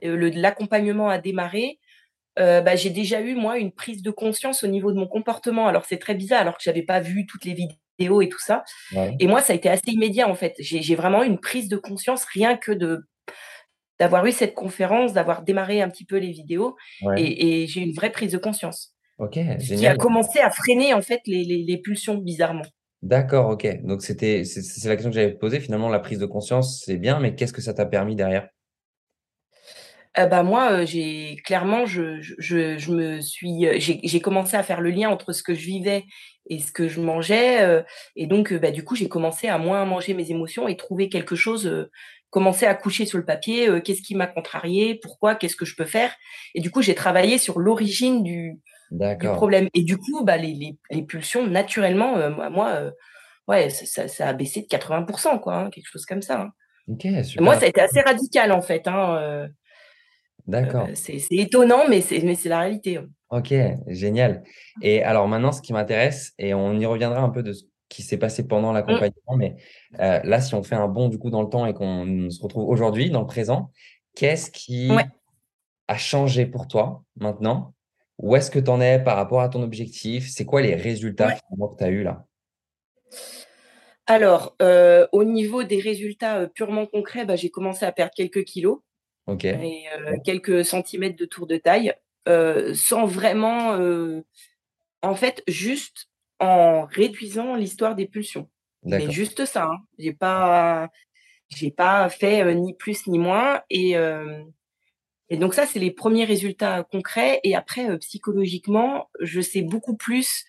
l'accompagnement 0.00 1.08
a 1.08 1.18
démarré, 1.18 1.80
bah, 2.36 2.76
j'ai 2.76 2.90
déjà 2.90 3.20
eu 3.20 3.34
moi 3.34 3.58
une 3.58 3.72
prise 3.72 4.02
de 4.02 4.10
conscience 4.10 4.64
au 4.64 4.66
niveau 4.66 4.92
de 4.92 4.98
mon 4.98 5.06
comportement. 5.06 5.66
Alors 5.66 5.84
c'est 5.84 5.98
très 5.98 6.14
bizarre, 6.14 6.40
alors 6.40 6.56
que 6.56 6.62
j'avais 6.62 6.82
pas 6.82 7.00
vu 7.00 7.26
toutes 7.26 7.44
les 7.44 7.54
vidéos 7.54 8.22
et 8.22 8.28
tout 8.28 8.40
ça. 8.40 8.64
Et 9.20 9.26
moi, 9.26 9.40
ça 9.40 9.52
a 9.52 9.56
été 9.56 9.68
assez 9.68 9.82
immédiat 9.90 10.28
en 10.28 10.34
fait. 10.34 10.54
J'ai 10.58 10.94
vraiment 10.94 11.22
eu 11.22 11.26
une 11.26 11.40
prise 11.40 11.68
de 11.68 11.76
conscience 11.76 12.24
rien 12.24 12.56
que 12.56 12.72
de 12.72 13.06
d'avoir 13.98 14.26
eu 14.26 14.32
cette 14.32 14.54
conférence, 14.54 15.12
d'avoir 15.12 15.42
démarré 15.42 15.80
un 15.80 15.88
petit 15.88 16.04
peu 16.04 16.16
les 16.16 16.32
vidéos, 16.32 16.76
et, 17.16 17.66
j'ai 17.68 17.80
eu 17.80 17.84
une 17.84 17.94
vraie 17.94 18.10
prise 18.10 18.32
de 18.32 18.38
conscience. 18.38 18.96
Ok, 19.18 19.34
génial. 19.34 19.78
Qui 19.78 19.86
a 19.86 19.94
commencé 19.94 20.40
à 20.40 20.50
freiner 20.50 20.92
en 20.92 21.02
fait 21.02 21.20
les, 21.26 21.44
les, 21.44 21.78
pulsions 21.78 22.16
bizarrement. 22.16 22.64
D'accord, 23.02 23.50
ok. 23.50 23.82
Donc 23.84 24.02
c'était 24.02 24.42
c'est 24.44 24.88
la 24.88 24.96
question 24.96 25.10
que 25.10 25.14
j'avais 25.14 25.34
posée. 25.34 25.60
Finalement, 25.60 25.88
la 25.88 26.00
prise 26.00 26.18
de 26.18 26.26
conscience, 26.26 26.82
c'est 26.84 26.96
bien, 26.96 27.20
mais 27.20 27.36
qu'est-ce 27.36 27.52
que 27.52 27.60
ça 27.60 27.74
t'a 27.74 27.86
permis 27.86 28.16
derrière? 28.16 28.48
Euh, 30.18 30.26
bah 30.26 30.42
moi, 30.42 30.84
j'ai 30.84 31.36
clairement, 31.44 31.86
je, 31.86 32.20
je, 32.20 32.76
je, 32.76 32.92
me 32.92 33.20
suis, 33.20 33.66
j'ai 33.80 34.20
commencé 34.20 34.56
à 34.56 34.62
faire 34.62 34.80
le 34.80 34.90
lien 34.90 35.08
entre 35.08 35.32
ce 35.32 35.42
que 35.42 35.54
je 35.54 35.64
vivais 35.64 36.04
et 36.50 36.58
ce 36.58 36.70
que 36.70 36.88
je 36.88 37.00
mangeais, 37.00 37.82
et 38.16 38.26
donc 38.26 38.52
bah 38.52 38.72
du 38.72 38.84
coup 38.84 38.96
j'ai 38.96 39.08
commencé 39.08 39.46
à 39.48 39.58
moins 39.58 39.84
manger 39.84 40.12
mes 40.12 40.30
émotions 40.32 40.66
et 40.66 40.76
trouver 40.76 41.08
quelque 41.08 41.36
chose, 41.36 41.88
commencer 42.30 42.66
à 42.66 42.74
coucher 42.74 43.06
sur 43.06 43.16
le 43.16 43.24
papier, 43.24 43.68
qu'est-ce 43.84 44.02
qui 44.02 44.16
m'a 44.16 44.26
contrarié, 44.26 44.96
pourquoi, 44.96 45.36
qu'est-ce 45.36 45.54
que 45.54 45.64
je 45.64 45.76
peux 45.76 45.84
faire, 45.84 46.12
et 46.56 46.60
du 46.60 46.72
coup 46.72 46.82
j'ai 46.82 46.96
travaillé 46.96 47.38
sur 47.38 47.60
l'origine 47.60 48.24
du, 48.24 48.58
du, 48.90 49.28
problème, 49.28 49.68
et 49.72 49.82
du 49.82 49.96
coup 49.96 50.24
bah 50.24 50.36
les, 50.36 50.52
les, 50.52 50.76
les 50.90 51.02
pulsions 51.02 51.46
naturellement, 51.46 52.16
moi, 52.50 52.90
ouais 53.46 53.70
ça, 53.70 54.08
ça, 54.08 54.28
a 54.28 54.32
baissé 54.32 54.62
de 54.62 54.66
80%, 54.66 55.40
quoi, 55.40 55.54
hein, 55.54 55.70
quelque 55.70 55.88
chose 55.88 56.04
comme 56.04 56.22
ça. 56.22 56.40
Hein. 56.40 56.52
Moi 57.38 57.54
ça 57.56 57.66
a 57.66 57.68
été 57.68 57.80
assez 57.80 58.00
radical 58.00 58.50
en 58.50 58.62
fait. 58.62 58.88
Hein, 58.88 59.48
D'accord. 60.46 60.88
c'est 60.94 61.22
étonnant, 61.30 61.88
mais 61.88 62.00
c'est 62.00 62.48
la 62.48 62.60
réalité. 62.60 62.96
Hein. 62.96 63.08
Ok, 63.30 63.54
génial. 63.86 64.42
Et 64.82 65.02
alors 65.02 65.28
maintenant, 65.28 65.52
ce 65.52 65.62
qui 65.62 65.72
m'intéresse, 65.72 66.32
et 66.38 66.54
on 66.54 66.78
y 66.78 66.86
reviendra 66.86 67.20
un 67.20 67.30
peu 67.30 67.42
de 67.42 67.52
ce 67.52 67.64
qui 67.88 68.02
s'est 68.02 68.18
passé 68.18 68.46
pendant 68.46 68.72
mmh. 68.72 68.74
l'accompagnement, 68.74 69.36
mais 69.36 69.56
là, 69.98 70.40
si 70.40 70.54
on 70.54 70.62
fait 70.62 70.74
un 70.74 70.88
bond 70.88 71.08
du 71.08 71.18
coup 71.18 71.30
dans 71.30 71.42
le 71.42 71.48
temps 71.48 71.66
et 71.66 71.74
qu'on 71.74 72.30
se 72.30 72.42
retrouve 72.42 72.68
aujourd'hui, 72.68 73.10
dans 73.10 73.20
le 73.20 73.26
présent, 73.26 73.70
qu'est-ce 74.14 74.50
qui 74.50 74.90
a 75.88 75.96
changé 75.96 76.46
pour 76.46 76.68
toi 76.68 77.04
maintenant? 77.16 77.74
Où 78.18 78.36
est-ce 78.36 78.50
que 78.50 78.58
tu 78.58 78.70
en 78.70 78.80
es 78.80 79.02
par 79.02 79.16
rapport 79.16 79.40
à 79.40 79.48
ton 79.48 79.62
objectif? 79.62 80.28
C'est 80.30 80.44
quoi 80.44 80.62
les 80.62 80.74
résultats 80.74 81.32
que 81.32 81.76
tu 81.78 81.84
as 81.84 81.88
eu 81.88 82.02
là? 82.02 82.24
Alors, 84.06 84.56
au 85.12 85.24
niveau 85.24 85.62
des 85.62 85.80
résultats 85.80 86.46
purement 86.48 86.86
concrets, 86.86 87.24
bah, 87.24 87.36
j'ai 87.36 87.50
commencé 87.50 87.84
à 87.84 87.92
perdre 87.92 88.12
quelques 88.14 88.44
kilos. 88.44 88.80
Et 89.28 89.84
quelques 90.24 90.64
centimètres 90.64 91.16
de 91.16 91.24
tour 91.24 91.46
de 91.46 91.56
taille, 91.56 91.94
sans 92.26 93.06
vraiment, 93.06 93.78
en 95.02 95.14
fait, 95.14 95.42
juste 95.46 96.08
en 96.38 96.86
réduisant 96.86 97.54
l'histoire 97.54 97.94
des 97.94 98.06
pulsions. 98.06 98.48
Mais 98.84 99.10
juste 99.10 99.44
ça. 99.44 99.66
Hein. 99.66 99.78
J'ai 99.98 100.12
pas, 100.12 100.90
j'ai 101.48 101.70
pas 101.70 102.08
fait 102.08 102.54
ni 102.54 102.74
plus 102.74 103.06
ni 103.06 103.18
moins. 103.18 103.62
Et, 103.70 103.94
et 105.28 105.36
donc 105.36 105.54
ça, 105.54 105.66
c'est 105.66 105.78
les 105.78 105.92
premiers 105.92 106.24
résultats 106.24 106.84
concrets. 106.84 107.40
Et 107.44 107.54
après, 107.54 107.98
psychologiquement, 107.98 109.08
je 109.20 109.40
sais 109.40 109.62
beaucoup 109.62 109.96
plus 109.96 110.44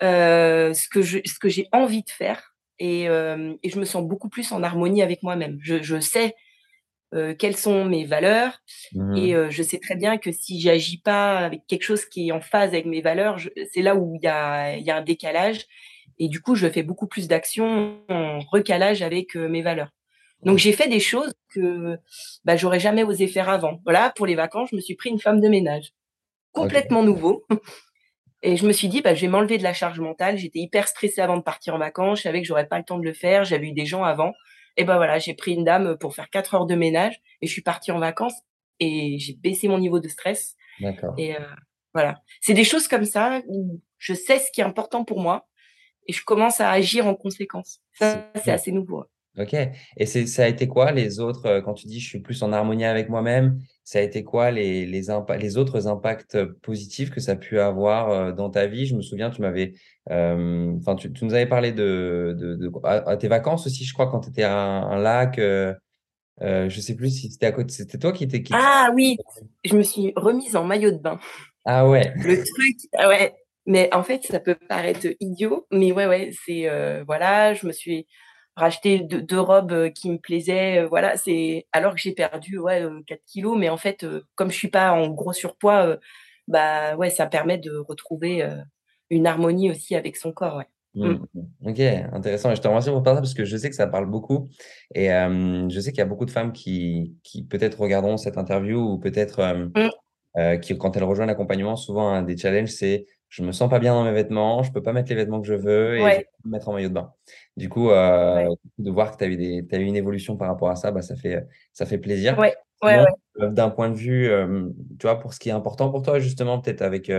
ce 0.00 0.88
que 0.88 1.02
je, 1.02 1.18
ce 1.24 1.38
que 1.38 1.48
j'ai 1.48 1.68
envie 1.72 2.02
de 2.02 2.10
faire. 2.10 2.54
Et, 2.78 3.02
et, 3.04 3.70
je 3.70 3.78
me 3.78 3.84
sens 3.84 4.02
beaucoup 4.04 4.28
plus 4.28 4.50
en 4.52 4.62
harmonie 4.62 5.02
avec 5.02 5.22
moi-même. 5.22 5.58
Je, 5.60 5.82
je, 5.82 6.00
sais 6.00 6.34
quelles 7.38 7.56
sont 7.56 7.84
mes 7.86 8.04
valeurs 8.04 8.60
mmh 8.92 9.16
et 9.16 9.34
je 9.50 9.62
sais 9.62 9.78
très 9.78 9.96
bien 9.96 10.18
que 10.18 10.30
si 10.30 10.60
j'agis 10.60 10.98
pas 10.98 11.38
avec 11.38 11.66
quelque 11.66 11.82
chose 11.82 12.04
qui 12.04 12.28
est 12.28 12.32
en 12.32 12.40
phase 12.40 12.70
avec 12.70 12.86
mes 12.86 13.00
valeurs, 13.00 13.38
c'est 13.72 13.82
là 13.82 13.94
où 13.96 14.14
il 14.14 14.24
y 14.24 14.28
a, 14.28 14.76
y 14.76 14.90
a 14.90 14.96
un 14.96 15.02
décalage. 15.02 15.66
Et 16.18 16.28
du 16.28 16.40
coup, 16.40 16.54
je 16.54 16.68
fais 16.68 16.82
beaucoup 16.82 17.06
plus 17.06 17.28
d'actions 17.28 18.00
en 18.08 18.40
recalage 18.40 19.02
avec 19.02 19.34
mes 19.36 19.62
valeurs. 19.62 19.90
Donc 20.42 20.58
j'ai 20.58 20.72
fait 20.72 20.88
des 20.88 21.00
choses 21.00 21.34
que 21.52 21.98
bah, 22.44 22.56
j'aurais 22.56 22.80
jamais 22.80 23.02
osé 23.02 23.26
faire 23.26 23.48
avant. 23.48 23.80
Voilà, 23.84 24.12
pour 24.14 24.26
les 24.26 24.34
vacances, 24.34 24.68
je 24.70 24.76
me 24.76 24.80
suis 24.80 24.94
pris 24.94 25.10
une 25.10 25.18
femme 25.18 25.40
de 25.40 25.48
ménage, 25.48 25.92
complètement 26.52 27.02
nouveau. 27.02 27.44
Et 28.42 28.56
je 28.56 28.66
me 28.66 28.72
suis 28.72 28.86
dit, 28.86 29.00
bah, 29.00 29.14
je 29.14 29.22
vais 29.22 29.26
m'enlever 29.28 29.58
de 29.58 29.64
la 29.64 29.74
charge 29.74 29.98
mentale. 29.98 30.38
J'étais 30.38 30.60
hyper 30.60 30.86
stressée 30.86 31.20
avant 31.20 31.36
de 31.36 31.42
partir 31.42 31.74
en 31.74 31.78
vacances. 31.78 32.18
Je 32.18 32.22
savais 32.22 32.40
que 32.40 32.46
j'aurais 32.46 32.68
pas 32.68 32.78
le 32.78 32.84
temps 32.84 32.98
de 32.98 33.04
le 33.04 33.12
faire. 33.12 33.44
J'avais 33.44 33.66
eu 33.66 33.72
des 33.72 33.84
gens 33.84 34.04
avant. 34.04 34.32
Et 34.78 34.84
ben 34.84 34.96
voilà, 34.96 35.18
j'ai 35.18 35.34
pris 35.34 35.54
une 35.54 35.64
dame 35.64 35.98
pour 35.98 36.14
faire 36.14 36.30
quatre 36.30 36.54
heures 36.54 36.66
de 36.66 36.76
ménage 36.76 37.20
et 37.42 37.48
je 37.48 37.52
suis 37.52 37.62
partie 37.62 37.90
en 37.90 37.98
vacances 37.98 38.40
et 38.78 39.18
j'ai 39.18 39.34
baissé 39.34 39.66
mon 39.66 39.78
niveau 39.78 39.98
de 39.98 40.06
stress. 40.06 40.54
D'accord. 40.80 41.14
Et 41.18 41.34
euh, 41.34 41.40
voilà, 41.92 42.22
c'est 42.40 42.54
des 42.54 42.62
choses 42.62 42.86
comme 42.86 43.04
ça 43.04 43.42
où 43.48 43.80
je 43.98 44.14
sais 44.14 44.38
ce 44.38 44.52
qui 44.52 44.60
est 44.60 44.64
important 44.64 45.04
pour 45.04 45.20
moi 45.20 45.48
et 46.06 46.12
je 46.12 46.24
commence 46.24 46.60
à 46.60 46.70
agir 46.70 47.08
en 47.08 47.16
conséquence. 47.16 47.80
Ça, 47.92 48.30
c'est 48.36 48.52
assez 48.52 48.70
nouveau. 48.70 49.04
Ok. 49.36 49.54
Et 49.96 50.06
ça 50.06 50.44
a 50.44 50.48
été 50.48 50.68
quoi 50.68 50.92
les 50.92 51.18
autres, 51.18 51.46
euh, 51.46 51.60
quand 51.60 51.74
tu 51.74 51.88
dis 51.88 51.98
je 51.98 52.08
suis 52.08 52.20
plus 52.20 52.40
en 52.44 52.52
harmonie 52.52 52.84
avec 52.84 53.08
moi-même, 53.08 53.60
ça 53.88 54.00
a 54.00 54.02
été 54.02 54.22
quoi 54.22 54.50
les, 54.50 54.84
les, 54.84 55.00
les 55.40 55.56
autres 55.56 55.86
impacts 55.86 56.44
positifs 56.60 57.08
que 57.08 57.20
ça 57.20 57.32
a 57.32 57.36
pu 57.36 57.58
avoir 57.58 58.10
euh, 58.10 58.32
dans 58.32 58.50
ta 58.50 58.66
vie? 58.66 58.84
Je 58.84 58.94
me 58.94 59.00
souviens, 59.00 59.30
tu 59.30 59.40
m'avais, 59.40 59.72
euh, 60.10 60.74
enfin, 60.76 60.94
tu, 60.94 61.10
nous 61.22 61.32
avais 61.32 61.46
parlé 61.46 61.72
de, 61.72 62.36
de, 62.38 62.70
à, 62.84 63.16
tes 63.16 63.28
vacances 63.28 63.66
aussi, 63.66 63.86
je 63.86 63.94
crois, 63.94 64.10
quand 64.10 64.20
tu 64.20 64.28
étais 64.28 64.42
à 64.42 64.54
un, 64.54 64.98
lac. 64.98 65.38
Euh, 65.38 65.72
je 66.38 66.80
sais 66.82 66.96
plus 66.96 67.08
si 67.08 67.30
c'était 67.30 67.46
à 67.46 67.52
côté, 67.52 67.72
c'était 67.72 67.96
toi 67.96 68.12
qui 68.12 68.24
étais. 68.24 68.42
Qui... 68.42 68.52
Ah 68.54 68.90
oui, 68.94 69.16
je 69.64 69.74
me 69.74 69.82
suis 69.82 70.12
remise 70.16 70.54
en 70.54 70.64
maillot 70.64 70.90
de 70.90 70.98
bain. 70.98 71.18
Ah 71.64 71.88
ouais. 71.88 72.12
Le 72.16 72.36
truc, 72.36 72.76
ah 72.92 73.08
ouais. 73.08 73.32
Mais 73.64 73.88
en 73.94 74.02
fait, 74.02 74.22
ça 74.22 74.38
peut 74.38 74.56
paraître 74.68 75.06
idiot, 75.18 75.66
mais 75.72 75.92
ouais, 75.92 76.06
ouais, 76.06 76.30
c'est 76.44 76.68
voilà, 77.06 77.54
je 77.54 77.66
me 77.66 77.72
suis 77.72 78.06
racheter 78.58 79.00
deux, 79.00 79.40
robes 79.40 79.90
qui 79.90 80.10
me 80.10 80.18
plaisaient. 80.18 80.84
Voilà, 80.84 81.16
c'est 81.16 81.66
alors 81.72 81.94
que 81.94 82.00
j'ai 82.00 82.12
perdu 82.12 82.58
ouais, 82.58 82.84
4 83.06 83.18
euh, 83.18 83.22
kilos, 83.26 83.56
mais 83.58 83.68
en 83.68 83.76
fait, 83.76 84.04
comme 84.34 84.50
je 84.50 84.56
suis 84.56 84.68
pas 84.68 84.92
en 84.92 85.08
gros 85.08 85.32
surpoids, 85.32 85.98
bah 86.48 86.96
ouais, 86.96 87.10
ça 87.10 87.26
permet 87.26 87.58
de 87.58 87.76
retrouver 87.76 88.46
une 89.10 89.26
harmonie 89.26 89.70
aussi 89.70 89.94
avec 89.94 90.16
son 90.16 90.32
corps. 90.32 90.56
Ouais. 90.56 90.66
Mmh. 90.94 91.26
Mmh. 91.34 91.68
Ok, 91.68 91.80
intéressant. 92.12 92.54
Je 92.54 92.60
te 92.60 92.66
remercie 92.66 92.90
pour 92.90 93.02
parler 93.02 93.20
parce 93.20 93.34
que 93.34 93.44
je 93.44 93.56
sais 93.56 93.70
que 93.70 93.76
ça 93.76 93.86
parle 93.86 94.06
beaucoup 94.06 94.48
et 94.94 95.06
je 95.08 95.80
sais 95.80 95.92
qu'il 95.92 95.98
y 95.98 96.02
a 96.02 96.06
beaucoup 96.06 96.26
de 96.26 96.30
femmes 96.30 96.52
qui, 96.52 97.16
qui 97.22 97.44
peut-être 97.44 97.80
regarderont 97.80 98.16
cette 98.16 98.38
interview 98.38 98.80
ou 98.80 98.98
peut-être 98.98 99.70
mmh. 99.74 100.60
qui, 100.60 100.76
quand 100.76 100.96
elles 100.96 101.04
rejoignent 101.04 101.28
l'accompagnement, 101.28 101.76
souvent 101.76 102.08
un 102.10 102.22
des 102.22 102.36
challenges, 102.36 102.70
c'est 102.70 103.06
je 103.28 103.42
me 103.42 103.52
sens 103.52 103.68
pas 103.68 103.78
bien 103.78 103.92
dans 103.92 104.04
mes 104.04 104.12
vêtements, 104.12 104.62
je 104.62 104.72
peux 104.72 104.82
pas 104.82 104.92
mettre 104.92 105.10
les 105.10 105.16
vêtements 105.16 105.40
que 105.40 105.46
je 105.46 105.54
veux 105.54 105.98
et 105.98 106.00
je 106.00 106.18
peux 106.20 106.48
me 106.48 106.52
mettre 106.52 106.68
en 106.68 106.72
maillot 106.72 106.88
de 106.88 106.94
bain. 106.94 107.12
Du 107.56 107.68
coup, 107.68 107.90
euh, 107.90 108.48
de 108.78 108.90
voir 108.90 109.12
que 109.12 109.18
tu 109.18 109.24
as, 109.24 109.78
eu 109.78 109.84
une 109.84 109.96
évolution 109.96 110.36
par 110.36 110.48
rapport 110.48 110.70
à 110.70 110.76
ça, 110.76 110.90
bah, 110.90 111.02
ça, 111.02 111.14
fait, 111.14 111.46
ça 111.72 111.84
fait 111.84 111.98
plaisir. 111.98 112.38
Ouais. 112.38 112.56
Euh, 112.84 113.04
d'un 113.50 113.70
point 113.70 113.90
de 113.90 113.96
vue, 113.96 114.30
euh, 114.30 114.68
tu 114.98 115.06
vois, 115.06 115.18
pour 115.18 115.34
ce 115.34 115.40
qui 115.40 115.50
est 115.50 115.52
important 115.52 115.90
pour 115.90 116.02
toi, 116.02 116.18
justement, 116.20 116.58
peut-être 116.60 116.80
avec 116.80 117.12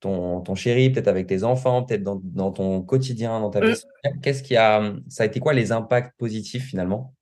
ton, 0.00 0.40
ton 0.40 0.54
chéri, 0.54 0.90
peut-être 0.90 1.08
avec 1.08 1.26
tes 1.26 1.44
enfants, 1.44 1.82
peut-être 1.82 2.02
dans, 2.02 2.20
dans, 2.22 2.52
ton 2.52 2.80
quotidien, 2.80 3.40
dans 3.40 3.50
ta 3.50 3.60
vie, 3.60 3.72
mmh. 3.72 4.20
qu'est-ce 4.22 4.42
qui 4.42 4.56
a, 4.56 4.94
ça 5.08 5.24
a 5.24 5.26
été 5.26 5.40
quoi 5.40 5.52
les 5.52 5.72
impacts 5.72 6.16
positifs 6.18 6.64
finalement? 6.64 7.14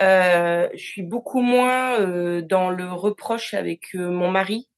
Je 0.00 0.68
suis 0.76 1.02
beaucoup 1.02 1.40
moins 1.40 2.40
dans 2.42 2.70
le 2.70 2.92
reproche 2.92 3.54
avec 3.54 3.94
mon 3.94 4.30
mari 4.30 4.69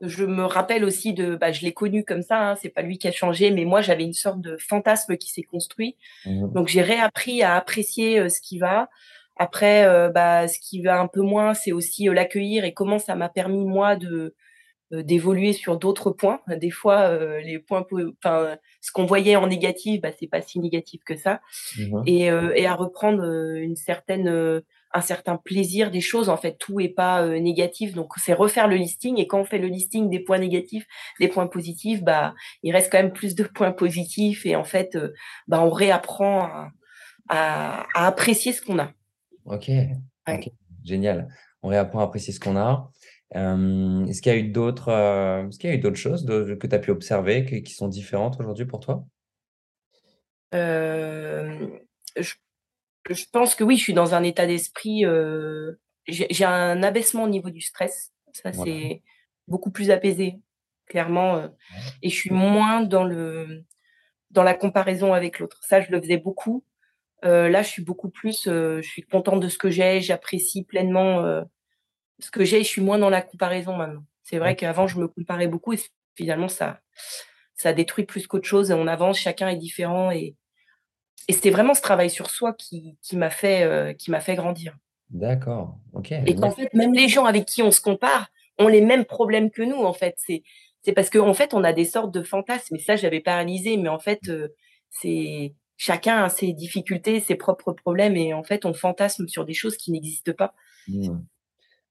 je 0.00 0.24
me 0.24 0.44
rappelle 0.44 0.84
aussi 0.84 1.12
de, 1.12 1.36
bah, 1.36 1.52
je 1.52 1.62
l'ai 1.62 1.72
connu 1.72 2.04
comme 2.04 2.22
ça, 2.22 2.50
hein, 2.50 2.56
c'est 2.56 2.70
pas 2.70 2.82
lui 2.82 2.98
qui 2.98 3.08
a 3.08 3.12
changé, 3.12 3.50
mais 3.50 3.64
moi 3.64 3.82
j'avais 3.82 4.04
une 4.04 4.14
sorte 4.14 4.40
de 4.40 4.56
fantasme 4.56 5.16
qui 5.16 5.30
s'est 5.30 5.42
construit. 5.42 5.96
Mmh 6.24 6.52
Donc 6.52 6.68
j'ai 6.68 6.82
réappris 6.82 7.42
à 7.42 7.56
apprécier 7.56 8.18
euh, 8.18 8.28
ce 8.28 8.40
qui 8.40 8.58
va. 8.58 8.88
Après, 9.36 9.86
euh, 9.86 10.10
bah, 10.10 10.48
ce 10.48 10.58
qui 10.58 10.82
va 10.82 11.00
un 11.00 11.06
peu 11.06 11.20
moins, 11.20 11.54
c'est 11.54 11.72
aussi 11.72 12.08
euh, 12.08 12.14
l'accueillir 12.14 12.64
et 12.64 12.72
comment 12.72 12.98
ça 12.98 13.14
m'a 13.14 13.28
permis 13.28 13.64
moi 13.64 13.96
de 13.96 14.34
d'évoluer 14.92 15.52
sur 15.52 15.78
d'autres 15.78 16.10
points. 16.10 16.40
Des 16.48 16.72
fois, 16.72 17.16
les 17.44 17.60
points, 17.60 17.86
enfin, 18.18 18.56
ce 18.80 18.90
qu'on 18.90 19.06
voyait 19.06 19.36
en 19.36 19.46
négatif, 19.46 20.00
bah, 20.00 20.08
c'est 20.18 20.26
pas 20.26 20.42
si 20.42 20.58
négatif 20.58 21.04
que 21.04 21.14
ça, 21.14 21.40
mmh 21.78 22.02
et, 22.06 22.24
et 22.24 22.66
à 22.66 22.74
reprendre 22.74 23.22
une 23.54 23.76
certaine 23.76 24.62
un 24.92 25.00
certain 25.00 25.36
plaisir 25.36 25.90
des 25.90 26.00
choses. 26.00 26.28
En 26.28 26.36
fait, 26.36 26.56
tout 26.58 26.80
est 26.80 26.88
pas 26.88 27.22
euh, 27.22 27.38
négatif. 27.38 27.94
Donc, 27.94 28.12
c'est 28.16 28.32
refaire 28.32 28.68
le 28.68 28.76
listing. 28.76 29.18
Et 29.18 29.26
quand 29.26 29.40
on 29.40 29.44
fait 29.44 29.58
le 29.58 29.68
listing 29.68 30.10
des 30.10 30.20
points 30.20 30.38
négatifs, 30.38 30.86
des 31.20 31.28
points 31.28 31.46
positifs, 31.46 32.02
bah, 32.02 32.34
il 32.62 32.72
reste 32.72 32.90
quand 32.90 32.98
même 32.98 33.12
plus 33.12 33.34
de 33.34 33.44
points 33.44 33.72
positifs. 33.72 34.46
Et 34.46 34.56
en 34.56 34.64
fait, 34.64 34.96
euh, 34.96 35.12
bah, 35.46 35.62
on 35.62 35.70
réapprend 35.70 36.68
à, 37.28 37.86
apprécier 37.94 38.52
ce 38.52 38.62
qu'on 38.62 38.78
a. 38.78 38.90
Ok. 39.44 39.70
Génial. 40.84 41.28
On 41.62 41.68
réapprend 41.68 42.00
à 42.00 42.04
apprécier 42.04 42.32
ce 42.32 42.40
qu'on 42.40 42.56
a. 42.56 42.90
Euh, 43.36 44.06
est-ce 44.06 44.22
qu'il 44.22 44.32
y 44.32 44.34
a 44.34 44.38
eu 44.38 44.48
d'autres, 44.48 45.48
qu'il 45.58 45.70
y 45.70 45.72
a 45.72 45.76
eu 45.76 45.78
d'autres 45.78 45.96
choses 45.96 46.26
que 46.26 46.66
tu 46.66 46.74
as 46.74 46.78
pu 46.80 46.90
observer 46.90 47.62
qui 47.62 47.72
sont 47.72 47.86
différentes 47.86 48.40
aujourd'hui 48.40 48.64
pour 48.64 48.80
toi? 48.80 49.04
Je 50.52 52.34
je 53.08 53.24
pense 53.32 53.54
que 53.54 53.64
oui, 53.64 53.76
je 53.76 53.82
suis 53.82 53.94
dans 53.94 54.14
un 54.14 54.22
état 54.22 54.46
d'esprit. 54.46 55.04
Euh, 55.04 55.72
j'ai 56.06 56.44
un 56.44 56.82
abaissement 56.82 57.24
au 57.24 57.28
niveau 57.28 57.50
du 57.50 57.60
stress. 57.60 58.12
Ça, 58.32 58.52
c'est 58.52 59.02
beaucoup 59.48 59.70
plus 59.70 59.90
apaisé, 59.90 60.40
clairement. 60.86 61.36
Euh, 61.36 61.48
et 62.02 62.10
je 62.10 62.14
suis 62.14 62.30
moins 62.30 62.82
dans 62.82 63.04
le 63.04 63.64
dans 64.30 64.42
la 64.42 64.54
comparaison 64.54 65.12
avec 65.12 65.38
l'autre. 65.38 65.60
Ça, 65.62 65.80
je 65.80 65.90
le 65.90 66.00
faisais 66.00 66.16
beaucoup. 66.16 66.64
Euh, 67.24 67.48
là, 67.48 67.62
je 67.62 67.68
suis 67.68 67.82
beaucoup 67.82 68.10
plus. 68.10 68.44
je 68.44 68.82
suis 68.82 69.02
contente 69.02 69.40
de 69.40 69.48
ce 69.48 69.58
que 69.58 69.70
j'ai. 69.70 70.00
J'apprécie 70.00 70.64
pleinement 70.64 71.22
ce 72.18 72.30
que 72.30 72.44
j'ai. 72.44 72.62
Je 72.62 72.68
suis 72.68 72.82
moins 72.82 72.98
dans 72.98 73.10
la 73.10 73.22
comparaison 73.22 73.76
maintenant. 73.76 74.04
C'est 74.22 74.38
vrai 74.38 74.54
qu'avant, 74.54 74.86
je 74.86 74.98
me 74.98 75.08
comparais 75.08 75.48
beaucoup 75.48 75.72
et 75.72 75.80
finalement, 76.14 76.48
ça 76.48 76.80
ça 77.60 77.74
détruit 77.74 78.04
plus 78.04 78.26
qu'autre 78.26 78.46
chose. 78.48 78.70
On 78.70 78.86
avance, 78.86 79.18
chacun 79.18 79.48
est 79.48 79.56
différent 79.56 80.10
et 80.10 80.34
et 81.28 81.32
c'était 81.32 81.50
vraiment 81.50 81.74
ce 81.74 81.82
travail 81.82 82.10
sur 82.10 82.30
soi 82.30 82.52
qui, 82.52 82.96
qui 83.02 83.16
m'a 83.16 83.30
fait, 83.30 83.62
euh, 83.62 83.92
qui 83.92 84.10
m'a 84.10 84.20
fait 84.20 84.34
grandir. 84.34 84.76
D'accord, 85.10 85.78
ok. 85.92 86.12
Et 86.12 86.34
qu'en 86.34 86.50
fait, 86.50 86.72
même 86.74 86.94
les 86.94 87.08
gens 87.08 87.24
avec 87.24 87.44
qui 87.44 87.62
on 87.62 87.70
se 87.70 87.80
compare 87.80 88.28
ont 88.58 88.68
les 88.68 88.80
mêmes 88.80 89.04
problèmes 89.04 89.50
que 89.50 89.62
nous, 89.62 89.82
en 89.82 89.92
fait. 89.92 90.14
C'est, 90.18 90.42
c'est 90.82 90.92
parce 90.92 91.10
qu'en 91.10 91.28
en 91.28 91.34
fait, 91.34 91.52
on 91.52 91.64
a 91.64 91.72
des 91.72 91.84
sortes 91.84 92.12
de 92.12 92.22
fantasmes. 92.22 92.76
Et 92.76 92.78
ça, 92.78 92.96
j'avais 92.96 93.20
pas 93.20 93.36
réalisé. 93.36 93.76
Mais 93.76 93.88
en 93.88 93.98
fait, 93.98 94.20
euh, 94.28 94.48
c'est 94.88 95.54
chacun 95.76 96.24
a 96.24 96.28
ses 96.28 96.52
difficultés, 96.52 97.20
ses 97.20 97.34
propres 97.34 97.72
problèmes. 97.72 98.16
Et 98.16 98.34
en 98.34 98.42
fait, 98.42 98.64
on 98.64 98.74
fantasme 98.74 99.26
sur 99.26 99.44
des 99.44 99.54
choses 99.54 99.76
qui 99.76 99.90
n'existent 99.92 100.32
pas. 100.32 100.54
Mmh. 100.88 101.18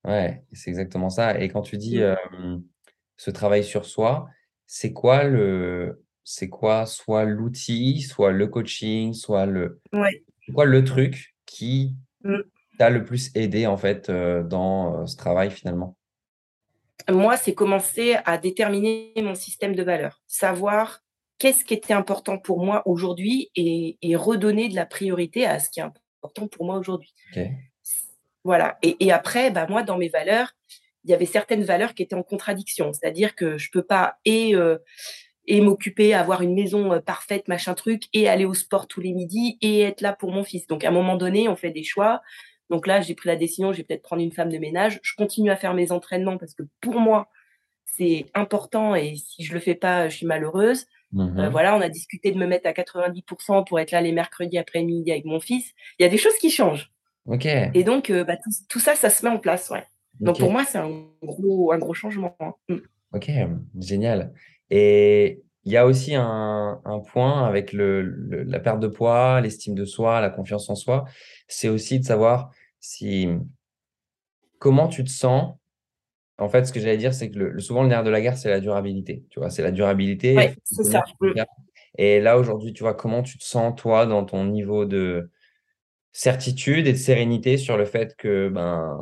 Ouais, 0.06 0.44
c'est 0.54 0.70
exactement 0.70 1.10
ça. 1.10 1.40
Et 1.40 1.50
quand 1.50 1.62
tu 1.62 1.78
dis 1.78 2.00
mmh. 2.00 2.64
ce 3.18 3.32
travail 3.32 3.64
sur 3.64 3.86
soi, 3.86 4.30
c'est 4.66 4.94
quoi 4.94 5.24
le, 5.24 6.04
c'est 6.32 6.48
quoi 6.48 6.86
soit 6.86 7.26
l'outil, 7.26 8.02
soit 8.04 8.32
le 8.32 8.46
coaching, 8.46 9.14
soit 9.14 9.48
le 9.48 9.82
quoi 10.54 10.66
le 10.66 10.84
truc 10.84 11.36
qui 11.48 11.96
mmh. 12.24 12.42
t'a 12.78 12.92
le 12.92 13.04
plus 13.04 13.32
aidé 13.34 13.66
en 13.66 13.78
fait 13.78 14.10
euh, 14.10 14.44
dans 14.44 14.94
euh, 14.94 15.06
ce 15.08 15.18
travail 15.18 15.50
finalement? 15.50 15.98
Moi, 17.10 17.36
c'est 17.36 17.56
commencer 17.56 18.18
à 18.26 18.38
déterminer 18.38 19.12
mon 19.18 19.34
système 19.34 19.76
de 19.76 19.82
valeurs, 19.82 20.22
savoir 20.28 21.00
qu'est-ce 21.40 21.66
qui 21.66 21.74
était 21.74 21.94
important 21.94 22.38
pour 22.38 22.64
moi 22.64 22.84
aujourd'hui 22.86 23.50
et, 23.56 23.98
redonner 24.16 24.70
de 24.70 24.76
la 24.76 24.86
priorité 24.86 25.48
à 25.48 25.58
ce 25.58 25.72
qui 25.72 25.80
est 25.80 25.84
important 25.84 26.48
pour 26.48 26.66
moi 26.66 26.78
aujourd'hui. 26.78 27.16
Voilà. 28.44 28.78
Et, 28.84 29.12
après, 29.12 29.50
bah, 29.50 29.66
moi, 29.68 29.82
dans 29.82 29.98
mes 29.98 30.10
valeurs, 30.10 30.52
il 31.06 31.10
y 31.10 31.14
avait 31.16 31.26
certaines 31.26 31.64
valeurs 31.64 31.96
qui 31.96 32.04
étaient 32.04 32.16
en 32.16 32.22
contradiction. 32.22 32.94
C'est-à-dire 32.94 33.34
que 33.34 33.58
je 33.58 33.72
peux 33.72 33.82
pas 33.82 34.18
et 34.26 34.54
euh, 34.54 34.78
et 35.50 35.62
m'occuper, 35.62 36.14
avoir 36.14 36.44
une 36.44 36.54
maison 36.54 36.94
euh, 36.94 37.00
parfaite, 37.00 37.48
machin 37.48 37.74
truc, 37.74 38.04
et 38.14 38.30
aller 38.30 38.46
au 38.46 38.54
sport 38.54 38.88
tous 38.88 39.02
les 39.02 39.14
midis 39.14 39.58
et 39.62 39.82
être 39.82 40.02
là 40.02 40.14
pour 40.14 40.32
mon 40.32 40.44
fils. 40.44 40.68
Donc 40.68 40.86
à 40.86 40.90
un 40.90 40.92
moment 40.92 41.18
donné, 41.18 41.50
on 41.50 41.56
fait 41.56 41.72
des 41.72 41.84
choix. 41.84 42.22
Donc 42.70 42.86
là, 42.86 43.02
j'ai 43.02 43.16
pris 43.16 43.28
la 43.28 43.36
décision, 43.36 43.74
je 43.74 43.80
vais 43.80 43.84
peut-être 43.84 44.04
prendre 44.04 44.22
une 44.22 44.32
femme 44.32 44.52
de 44.52 44.60
ménage. 44.60 45.00
Je 45.02 45.14
continue 45.18 45.50
à 45.50 45.56
faire 45.56 45.74
mes 45.74 45.92
entraînements 45.92 46.38
parce 46.38 46.54
que 46.54 46.62
pour 46.82 47.00
moi, 47.00 47.30
c'est 47.86 48.28
important 48.36 48.94
et 48.94 49.16
si 49.16 49.44
je 49.44 49.54
le 49.54 49.60
fais 49.60 49.74
pas, 49.74 50.08
je 50.08 50.18
suis 50.18 50.28
malheureuse. 50.28 50.86
Mmh 51.12 51.50
voilà, 51.50 51.76
on 51.76 51.82
a 51.82 51.90
discuté 51.90 52.32
de 52.32 52.38
me 52.38 52.46
mettre 52.46 52.70
à 52.70 52.72
90% 52.72 53.68
pour 53.68 53.80
être 53.80 53.90
là 53.90 54.00
les 54.00 54.12
mercredis 54.12 54.60
après-midi 54.60 55.12
avec 55.12 55.26
mon 55.26 55.40
fils. 55.40 55.74
Il 55.98 56.04
y 56.04 56.06
a 56.06 56.10
des 56.10 56.20
choses 56.20 56.36
qui 56.36 56.52
changent. 56.52 56.92
Et 57.74 57.84
donc, 57.84 58.12
bah, 58.12 58.38
tout, 58.70 58.80
ça, 58.80 58.94
ça 58.94 59.10
se 59.10 59.26
met 59.26 59.32
en 59.32 59.40
place, 59.40 59.72
ouais. 59.72 59.84
Donc 60.20 60.38
pour 60.38 60.52
moi, 60.52 60.66
c'est 60.66 60.78
un 60.78 60.92
gros, 61.24 61.72
un 61.72 61.80
gros 61.80 61.96
changement. 61.96 62.36
Hein. 62.40 62.54
Mmh. 62.70 62.78
Ok, 63.14 63.32
génial. 63.80 64.32
Et 64.70 65.42
il 65.66 65.72
y 65.72 65.78
a 65.78 65.86
aussi 65.86 66.16
un, 66.16 66.82
point 67.12 67.46
avec 67.46 67.74
le, 67.74 68.02
la 68.46 68.60
perte 68.60 68.80
de 68.80 68.88
poids, 68.88 69.42
l'estime 69.42 69.76
de 69.76 69.86
soi, 69.86 70.22
la 70.22 70.30
confiance 70.30 70.70
en 70.70 70.76
soi. 70.76 71.06
C'est 71.48 71.70
aussi 71.70 72.00
de 72.00 72.06
savoir 72.06 72.52
si 72.80 73.30
comment 74.58 74.88
tu 74.88 75.04
te 75.04 75.10
sens. 75.10 75.56
En 76.38 76.48
fait, 76.50 76.66
ce 76.66 76.72
que 76.72 76.80
j'allais 76.80 76.98
dire, 76.98 77.14
c'est 77.14 77.30
que 77.30 77.38
le, 77.38 77.60
souvent 77.60 77.84
le 77.84 77.90
nerf 77.90 78.04
de 78.04 78.10
la 78.10 78.22
guerre, 78.22 78.38
c'est 78.38 78.50
la 78.50 78.62
durabilité. 78.62 79.26
Tu 79.30 79.40
vois, 79.40 79.50
c'est 79.50 79.62
la 79.62 79.72
durabilité. 79.72 80.36
Oui, 80.38 80.44
c'est 80.64 80.84
ça. 80.84 81.04
Et 81.98 82.22
là, 82.22 82.38
aujourd'hui, 82.38 82.72
tu 82.72 82.84
vois, 82.84 82.94
comment 82.94 83.24
tu 83.24 83.38
te 83.38 83.44
sens, 83.44 83.74
toi, 83.76 84.06
dans 84.06 84.24
ton 84.24 84.46
niveau 84.46 84.86
de, 84.86 85.30
certitude 86.12 86.88
et 86.88 86.94
de 86.94 86.98
sérénité 86.98 87.58
sur 87.58 87.78
le 87.78 87.86
fait 87.86 88.16
que 88.18 88.50
ben, 88.50 88.98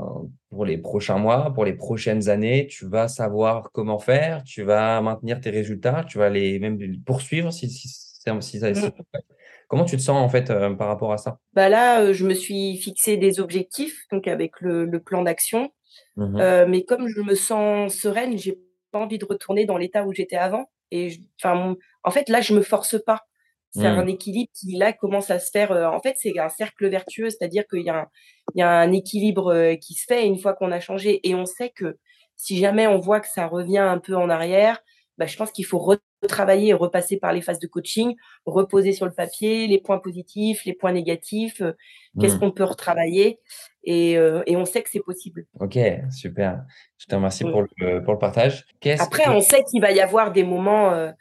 pour 0.50 0.66
les 0.66 0.78
prochains 0.78 1.18
mois, 1.18 1.54
pour 1.54 1.66
les 1.66 1.74
prochaines 1.74 2.30
années, 2.30 2.68
tu 2.68 2.88
vas 2.88 3.08
savoir 3.08 3.72
comment 3.72 4.00
faire, 4.00 4.44
tu 4.44 4.64
vas 4.64 5.02
maintenir 5.02 5.40
tes 5.40 5.50
résultats, 5.50 6.06
tu 6.08 6.18
vas 6.18 6.30
les 6.30 6.60
même 6.60 6.80
poursuivre 7.06 7.52
si, 7.52 7.70
si, 7.70 7.88
si, 7.88 8.60
ça, 8.60 8.72
mmh. 8.72 8.92
Comment 9.68 9.84
tu 9.84 9.98
te 9.98 10.02
sens 10.02 10.24
en 10.24 10.30
fait 10.30 10.50
euh, 10.50 10.74
par 10.76 10.88
rapport 10.88 11.12
à 11.12 11.18
ça? 11.18 11.40
Bah 11.54 11.68
Là, 11.68 12.02
euh, 12.02 12.14
je 12.14 12.26
me 12.26 12.34
suis 12.34 12.78
fixé 12.78 13.18
des 13.18 13.40
objectifs 13.40 14.06
donc 14.12 14.28
avec 14.28 14.62
le, 14.62 14.86
le 14.86 15.00
plan 15.00 15.24
d'action. 15.24 15.72
Mmh 16.16 16.40
euh, 16.40 16.66
mais 16.68 16.84
comme 16.84 17.08
je 17.08 17.22
me 17.22 17.36
sens 17.36 17.94
sereine, 17.94 18.38
j'ai 18.38 18.58
pas 18.92 19.00
envie 19.00 19.18
de 19.18 19.26
retourner 19.26 19.66
dans 19.66 19.78
l'état 19.78 20.06
où 20.06 20.14
j'étais 20.14 20.38
avant. 20.38 20.70
Et 20.92 21.20
en 21.44 22.12
fait, 22.12 22.30
là, 22.30 22.40
je 22.40 22.54
me 22.54 22.62
force 22.62 23.02
pas. 23.04 23.28
C'est 23.72 23.86
un 23.86 24.06
mmh. 24.06 24.10
équilibre 24.10 24.50
qui, 24.54 24.76
là, 24.76 24.94
commence 24.94 25.30
à 25.30 25.40
se 25.40 25.52
faire. 25.52 25.72
Euh, 25.72 25.86
en 25.86 26.00
fait, 26.00 26.16
c'est 26.18 26.38
un 26.40 26.50
cercle 26.50 26.88
vertueux, 26.90 27.30
c'est-à-dire 27.30 27.64
qu'il 27.68 27.84
y, 27.84 27.90
a 27.90 28.00
un, 28.00 28.08
il 28.56 28.60
y 28.60 28.62
a 28.64 28.72
un 28.72 28.92
équilibre 28.92 29.54
euh, 29.54 29.76
qui 29.76 29.94
se 29.94 30.06
fait 30.06 30.26
une 30.26 30.40
fois 30.40 30.54
qu'on 30.54 30.72
a 30.72 30.80
changé. 30.80 31.20
Et 31.28 31.36
on 31.36 31.46
sait 31.46 31.70
que 31.70 31.98
si 32.36 32.58
jamais 32.58 32.88
on 32.88 33.00
voit 33.00 33.20
que 33.20 33.28
ça 33.28 33.46
revient 33.46 33.78
un 33.78 34.00
peu 34.00 34.16
en 34.16 34.30
arrière, 34.30 34.80
bah, 35.18 35.28
je 35.28 35.36
pense 35.36 35.52
qu'il 35.52 35.66
faut 35.66 35.78
retravailler 35.80 36.70
et 36.70 36.74
repasser 36.74 37.18
par 37.18 37.34
les 37.34 37.42
phases 37.42 37.60
de 37.60 37.68
coaching, 37.68 38.16
reposer 38.46 38.94
sur 38.94 39.06
le 39.06 39.12
papier 39.12 39.68
les 39.68 39.80
points 39.80 40.00
positifs, 40.00 40.66
les 40.66 40.74
points 40.74 40.94
négatifs, 40.94 41.62
euh, 41.62 41.74
qu'est-ce 42.20 42.38
mmh. 42.38 42.40
qu'on 42.40 42.52
peut 42.52 42.64
retravailler. 42.64 43.40
Et, 43.84 44.14
et 44.14 44.58
on 44.58 44.66
sait 44.66 44.82
que 44.82 44.90
c'est 44.90 45.00
possible. 45.00 45.46
Ok, 45.62 45.78
super. 46.12 46.66
Je 46.98 47.06
te 47.06 47.16
remercie 47.16 47.46
pour, 47.46 47.62
le, 47.62 48.04
pour 48.04 48.12
le 48.12 48.20
partage. 48.20 48.66
Après, 49.00 49.30
on 49.30 49.40
sait 49.40 49.64
qu'il 49.64 49.82
va 49.82 49.92
y 49.94 50.02
avoir 50.02 50.34
des 50.34 50.44
moments. 50.44 51.14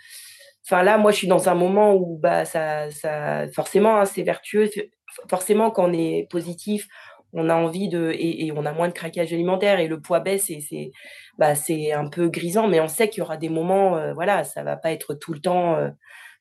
Enfin 0.69 0.83
là, 0.83 0.99
moi, 0.99 1.13
je 1.13 1.19
suis 1.19 1.29
dans 1.29 1.49
un 1.49 1.55
moment 1.55 1.95
où 1.95 2.19
bah 2.19 2.45
ça, 2.45 2.91
ça 2.91 3.47
forcément, 3.53 4.01
hein, 4.01 4.05
c'est 4.05 4.25
vertueux. 4.25 4.69
Forcément, 5.31 5.71
quand 5.71 5.89
on 5.89 5.93
est 5.93 6.27
positif, 6.29 6.89
on 7.33 7.49
a 7.49 7.55
envie 7.55 7.89
de 7.89 8.13
et, 8.19 8.51
on 8.53 8.67
a 8.67 8.73
moins 8.73 8.89
de 8.89 8.93
craquage 8.93 9.33
alimentaire 9.33 9.79
et 9.79 9.87
le 9.87 10.01
poids 10.01 10.21
baisse 10.21 10.51
et 10.51 10.61
c'est 10.61 10.91
bah 11.39 11.55
c'est 11.55 11.93
un 11.93 12.09
peu 12.09 12.29
grisant, 12.29 12.67
mais 12.67 12.81
on 12.81 12.89
sait 12.89 13.09
qu'il 13.09 13.21
y 13.21 13.23
aura 13.23 13.37
des 13.37 13.49
moments, 13.49 13.97
euh, 13.97 14.13
voilà, 14.15 14.43
ça 14.43 14.65
va 14.65 14.77
pas 14.77 14.91
être 14.91 15.15
tout 15.15 15.33
le 15.33 15.41
temps 15.41 15.77
euh, 15.77 15.91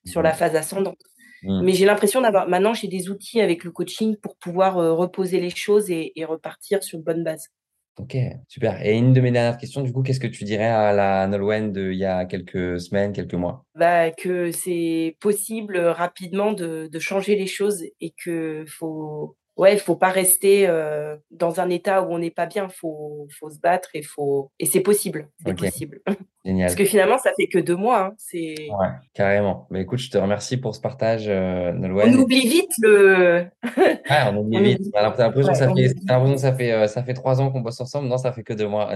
sur 0.06 0.22
la 0.24 0.32
mmh. 0.32 0.36
phase 0.36 0.56
ascendante. 0.56 0.98
Mmh. 1.44 1.62
Mais 1.64 1.74
j'ai 1.74 1.86
l'impression 1.86 2.22
d'avoir 2.22 2.48
maintenant 2.48 2.74
j'ai 2.74 2.88
des 2.88 3.10
outils 3.10 3.42
avec 3.42 3.64
le 3.64 3.72
coaching 3.72 4.16
pour 4.18 4.38
pouvoir 4.38 4.80
euh, 4.80 4.94
reposer 4.94 5.40
les 5.40 5.50
choses 5.52 5.92
et, 5.92 6.14
et 6.16 6.26
repartir 6.26 6.84
sur 6.84 6.98
une 6.98 7.04
bonne 7.04 7.24
base. 7.24 7.50
Ok, 7.98 8.18
super. 8.50 8.86
Et 8.86 8.98
une 8.98 9.14
de 9.14 9.22
mes 9.22 9.32
dernières 9.32 9.58
questions, 9.58 9.82
du 9.82 9.94
coup, 9.94 10.02
qu'est-ce 10.02 10.20
que 10.20 10.28
tu 10.28 10.44
dirais 10.44 10.68
à 10.68 10.92
la 10.92 11.28
Nolwenn 11.28 11.72
d'il 11.72 11.94
y 11.94 12.04
a 12.04 12.26
quelques 12.26 12.80
semaines, 12.82 13.14
quelques 13.14 13.36
mois? 13.36 13.66
Bah, 13.74 14.12
Que 14.12 14.52
c'est 14.52 15.16
possible 15.22 15.78
rapidement 15.78 16.52
de, 16.52 16.90
de, 16.92 17.00
changer 17.00 17.38
les 17.38 17.48
choses 17.48 17.86
et 18.02 18.14
que 18.22 18.66
faut, 18.68 19.38
ouais, 19.58 19.78
faut 19.78 19.96
pas 19.96 20.10
rester 20.10 20.68
euh, 20.68 21.16
dans 21.32 21.60
un 21.60 21.70
état 21.70 22.04
où 22.04 22.14
on 22.14 22.20
n'est 22.20 22.32
pas 22.32 22.46
bien. 22.46 22.70
Faut, 22.70 23.28
faut 23.40 23.50
se 23.50 23.60
battre 23.60 23.90
et 23.94 24.02
faut, 24.02 24.52
et 24.60 24.66
c'est 24.66 24.82
possible. 24.82 25.30
C'est 25.46 25.56
possible. 25.56 26.02
Génial. 26.46 26.68
Parce 26.68 26.76
que 26.76 26.86
finalement, 26.86 27.18
ça 27.18 27.32
fait 27.36 27.48
que 27.48 27.58
deux 27.58 27.76
mois. 27.76 28.06
Hein. 28.06 28.14
C'est. 28.18 28.56
Ouais, 28.70 28.90
carrément. 29.14 29.66
Mais 29.72 29.82
écoute, 29.82 30.00
je 30.00 30.12
te 30.12 30.18
remercie 30.18 30.58
pour 30.58 30.76
ce 30.76 30.82
partage, 30.82 31.26
euh, 31.28 31.72
Nolwenn. 31.72 32.16
On 32.16 32.20
oublie 32.20 32.48
vite 32.48 32.72
le. 32.82 33.46
ouais, 33.78 34.24
on 34.30 34.38
oublie 34.38 34.64
vite. 34.78 34.92
T'as 34.94 35.02
l'impression 35.02 35.54
que 35.54 35.58
ça 35.58 35.74
fait, 35.74 35.94
que 35.96 36.38
ça 36.38 36.54
fait, 36.54 36.72
euh, 36.72 36.88
ça 36.88 37.04
fait 37.04 37.14
trois 37.16 37.42
ans 37.42 37.52
qu'on 37.52 37.62
bosse 37.62 37.82
ensemble. 37.82 38.08
Non, 38.08 38.18
ça 38.18 38.32
fait 38.32 38.44
que 38.44 38.54
deux 38.54 38.68
mois. 38.68 38.92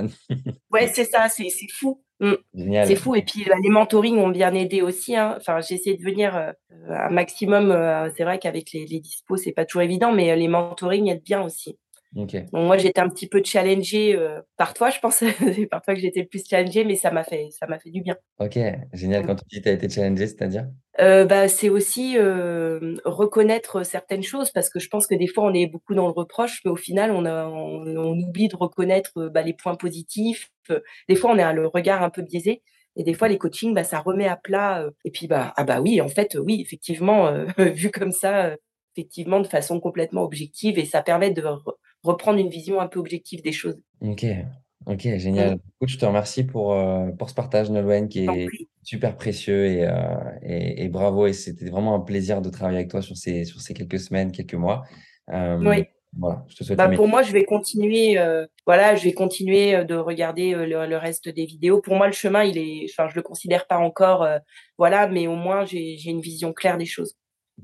ouais, 0.71 0.87
c'est 0.87 1.05
ça. 1.05 1.27
C'est 1.29 1.49
fou. 1.73 2.03
Mm. 2.19 2.33
C'est 2.85 2.95
fou. 2.95 3.15
Et 3.15 3.21
puis, 3.21 3.45
bah, 3.45 3.55
les 3.61 3.69
mentorings 3.69 4.17
ont 4.17 4.29
bien 4.29 4.53
aidé 4.53 4.81
aussi. 4.81 5.15
Hein. 5.15 5.35
Enfin, 5.37 5.59
j'ai 5.61 5.75
essayé 5.75 5.97
de 5.97 6.03
venir 6.03 6.35
euh, 6.35 6.51
un 6.87 7.09
maximum. 7.09 7.71
Euh, 7.71 8.09
c'est 8.15 8.23
vrai 8.23 8.39
qu'avec 8.39 8.71
les, 8.71 8.85
les 8.85 8.99
dispos, 8.99 9.37
c'est 9.37 9.51
pas 9.51 9.65
toujours 9.65 9.81
évident, 9.81 10.11
mais 10.11 10.31
euh, 10.31 10.35
les 10.35 10.47
mentorings 10.47 11.09
aident 11.09 11.23
bien 11.23 11.41
aussi. 11.41 11.77
moi, 12.53 12.77
j'étais 12.77 13.01
un 13.01 13.09
petit 13.09 13.27
peu 13.27 13.41
challengée 13.43 14.17
par 14.57 14.73
toi, 14.73 14.89
je 14.89 14.99
pense. 14.99 15.15
c'est 15.53 15.67
par 15.67 15.81
toi 15.81 15.93
que 15.93 15.99
j'étais 15.99 16.21
le 16.21 16.27
plus 16.27 16.47
challengée, 16.47 16.83
mais 16.83 16.95
ça 16.95 17.11
m'a 17.11 17.23
fait, 17.23 17.49
ça 17.51 17.67
m'a 17.67 17.79
fait 17.79 17.91
du 17.91 18.01
bien. 18.01 18.15
Ok, 18.39 18.57
génial. 18.93 19.25
Quand 19.25 19.35
tu 19.35 19.43
dis 19.51 19.57
que 19.59 19.63
tu 19.63 19.69
as 19.69 19.73
été 19.73 19.89
challengée, 19.89 20.27
c'est-à-dire? 20.27 20.67
Bah, 20.97 21.47
C'est 21.47 21.69
aussi 21.69 22.17
reconnaître 22.17 23.83
certaines 23.85 24.23
choses, 24.23 24.51
parce 24.51 24.69
que 24.69 24.79
je 24.79 24.89
pense 24.89 25.05
que 25.05 25.15
des 25.15 25.27
fois, 25.27 25.45
on 25.45 25.53
est 25.53 25.67
beaucoup 25.67 25.93
dans 25.93 26.07
le 26.07 26.13
reproche, 26.13 26.61
mais 26.65 26.71
au 26.71 26.75
final, 26.75 27.11
on, 27.11 27.25
a, 27.25 27.45
on, 27.45 28.19
oublie 28.19 28.47
de 28.47 28.55
reconnaître 28.55 29.29
bah, 29.29 29.43
les 29.43 29.53
points 29.53 29.75
positifs. 29.75 30.51
Des 31.07 31.15
fois, 31.15 31.31
on 31.31 31.37
a 31.37 31.53
le 31.53 31.67
regard 31.67 32.01
un 32.01 32.09
peu 32.09 32.21
biaisé. 32.21 32.63
Et 32.95 33.03
des 33.03 33.13
fois, 33.13 33.27
les 33.27 33.37
coachings, 33.37 33.73
bah, 33.73 33.83
ça 33.83 33.99
remet 33.99 34.27
à 34.27 34.35
plat. 34.35 34.85
et 35.05 35.11
puis, 35.11 35.27
bah, 35.27 35.53
ah 35.55 35.63
bah 35.63 35.81
oui, 35.81 36.01
en 36.01 36.09
fait, 36.09 36.37
oui, 36.41 36.61
effectivement, 36.61 37.31
vu 37.57 37.91
comme 37.91 38.11
ça, 38.11 38.55
effectivement, 38.95 39.39
de 39.39 39.47
façon 39.47 39.79
complètement 39.79 40.23
objective, 40.23 40.77
et 40.77 40.85
ça 40.85 41.01
permet 41.01 41.31
de 41.31 41.43
reprendre 42.03 42.39
une 42.39 42.49
vision 42.49 42.79
un 42.79 42.87
peu 42.87 42.99
objective 42.99 43.41
des 43.41 43.51
choses. 43.51 43.79
Ok, 44.01 44.25
ok, 44.85 45.17
génial. 45.17 45.59
Écoute, 45.75 45.89
je 45.89 45.97
te 45.97 46.05
remercie 46.05 46.43
pour, 46.43 46.75
pour 47.17 47.29
ce 47.29 47.35
partage, 47.35 47.69
Nolwenn, 47.69 48.09
qui 48.09 48.25
est 48.25 48.47
super 48.83 49.15
précieux 49.15 49.65
et, 49.65 49.87
et, 50.41 50.83
et, 50.83 50.89
bravo. 50.89 51.27
Et 51.27 51.33
c'était 51.33 51.69
vraiment 51.69 51.95
un 51.95 51.99
plaisir 51.99 52.41
de 52.41 52.49
travailler 52.49 52.79
avec 52.79 52.89
toi 52.89 53.01
sur 53.01 53.15
ces, 53.15 53.45
sur 53.45 53.61
ces 53.61 53.73
quelques 53.73 53.99
semaines, 53.99 54.31
quelques 54.31 54.55
mois. 54.55 54.83
oui. 55.31 55.85
Voilà, 56.17 56.43
je 56.47 56.55
te 56.55 56.63
souhaite 56.63 56.77
bah, 56.77 56.89
pour 56.89 57.07
moi, 57.07 57.21
je 57.21 57.31
vais 57.31 57.45
continuer. 57.45 58.17
Euh, 58.17 58.47
voilà, 58.65 58.95
je 58.95 59.03
vais 59.03 59.13
continuer 59.13 59.75
euh, 59.75 59.83
de 59.83 59.95
regarder 59.95 60.53
euh, 60.53 60.65
le, 60.65 60.97
reste 60.97 61.29
des 61.29 61.45
vidéos. 61.45 61.81
Pour 61.81 61.95
moi, 61.95 62.07
le 62.07 62.13
chemin, 62.13 62.43
il 62.43 62.57
est. 62.57 62.87
Enfin, 62.89 63.07
je 63.09 63.15
le 63.15 63.21
considère 63.21 63.67
pas 63.67 63.77
encore. 63.77 64.27
voilà, 64.77 65.07
mais 65.07 65.27
au 65.27 65.35
moins, 65.35 65.65
j'ai 65.65 66.09
une 66.09 66.21
vision 66.21 66.51
claire 66.53 66.77
des 66.77 66.85
choses. 66.85 67.15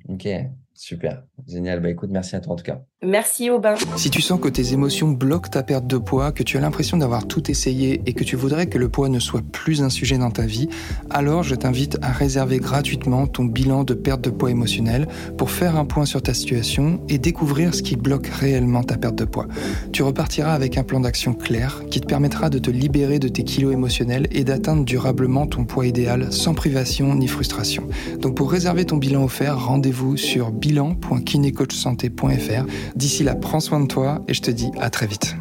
Ok, 0.09 0.27
super, 0.75 1.23
génial. 1.47 1.79
Bah 1.79 1.89
écoute, 1.89 2.09
merci 2.11 2.35
à 2.35 2.39
toi 2.39 2.53
en 2.53 2.55
tout 2.55 2.63
cas. 2.63 2.81
Merci 3.01 3.49
Aubin. 3.49 3.75
Si 3.97 4.09
tu 4.09 4.21
sens 4.21 4.39
que 4.39 4.47
tes 4.47 4.73
émotions 4.73 5.09
bloquent 5.09 5.49
ta 5.49 5.63
perte 5.63 5.85
de 5.87 5.97
poids, 5.97 6.31
que 6.31 6.43
tu 6.43 6.57
as 6.57 6.61
l'impression 6.61 6.97
d'avoir 6.97 7.27
tout 7.27 7.49
essayé 7.51 8.01
et 8.05 8.13
que 8.13 8.23
tu 8.23 8.35
voudrais 8.35 8.67
que 8.67 8.77
le 8.77 8.89
poids 8.89 9.09
ne 9.09 9.19
soit 9.19 9.43
plus 9.51 9.83
un 9.83 9.89
sujet 9.89 10.17
dans 10.17 10.31
ta 10.31 10.45
vie, 10.45 10.67
alors 11.09 11.43
je 11.43 11.55
t'invite 11.55 11.97
à 12.01 12.11
réserver 12.11 12.57
gratuitement 12.57 13.27
ton 13.27 13.45
bilan 13.45 13.83
de 13.83 13.93
perte 13.93 14.21
de 14.21 14.29
poids 14.29 14.51
émotionnel 14.51 15.07
pour 15.37 15.51
faire 15.51 15.75
un 15.75 15.85
point 15.85 16.05
sur 16.05 16.21
ta 16.21 16.33
situation 16.33 16.99
et 17.07 17.17
découvrir 17.17 17.75
ce 17.75 17.81
qui 17.81 17.95
bloque 17.95 18.27
réellement 18.27 18.83
ta 18.83 18.97
perte 18.97 19.15
de 19.15 19.25
poids. 19.25 19.47
Tu 19.93 20.03
repartiras 20.03 20.53
avec 20.53 20.77
un 20.77 20.83
plan 20.83 20.99
d'action 20.99 21.33
clair 21.33 21.83
qui 21.91 22.01
te 22.01 22.07
permettra 22.07 22.49
de 22.49 22.59
te 22.59 22.71
libérer 22.71 23.19
de 23.19 23.27
tes 23.27 23.43
kilos 23.43 23.73
émotionnels 23.73 24.27
et 24.31 24.43
d'atteindre 24.43 24.83
durablement 24.83 25.47
ton 25.47 25.65
poids 25.65 25.85
idéal 25.85 26.33
sans 26.33 26.53
privation 26.53 27.13
ni 27.15 27.27
frustration. 27.27 27.87
Donc 28.19 28.35
pour 28.35 28.51
réserver 28.51 28.85
ton 28.85 28.97
bilan 28.97 29.23
offert, 29.23 29.63
rendez-vous 29.67 30.17
sur 30.17 30.51
bilan.kinecoachsanté.fr 30.65 32.65
D'ici 32.95 33.23
là, 33.23 33.35
prends 33.35 33.59
soin 33.59 33.79
de 33.79 33.87
toi 33.87 34.23
et 34.27 34.33
je 34.33 34.41
te 34.41 34.49
dis 34.49 34.71
à 34.79 34.89
très 34.89 35.05
vite. 35.05 35.35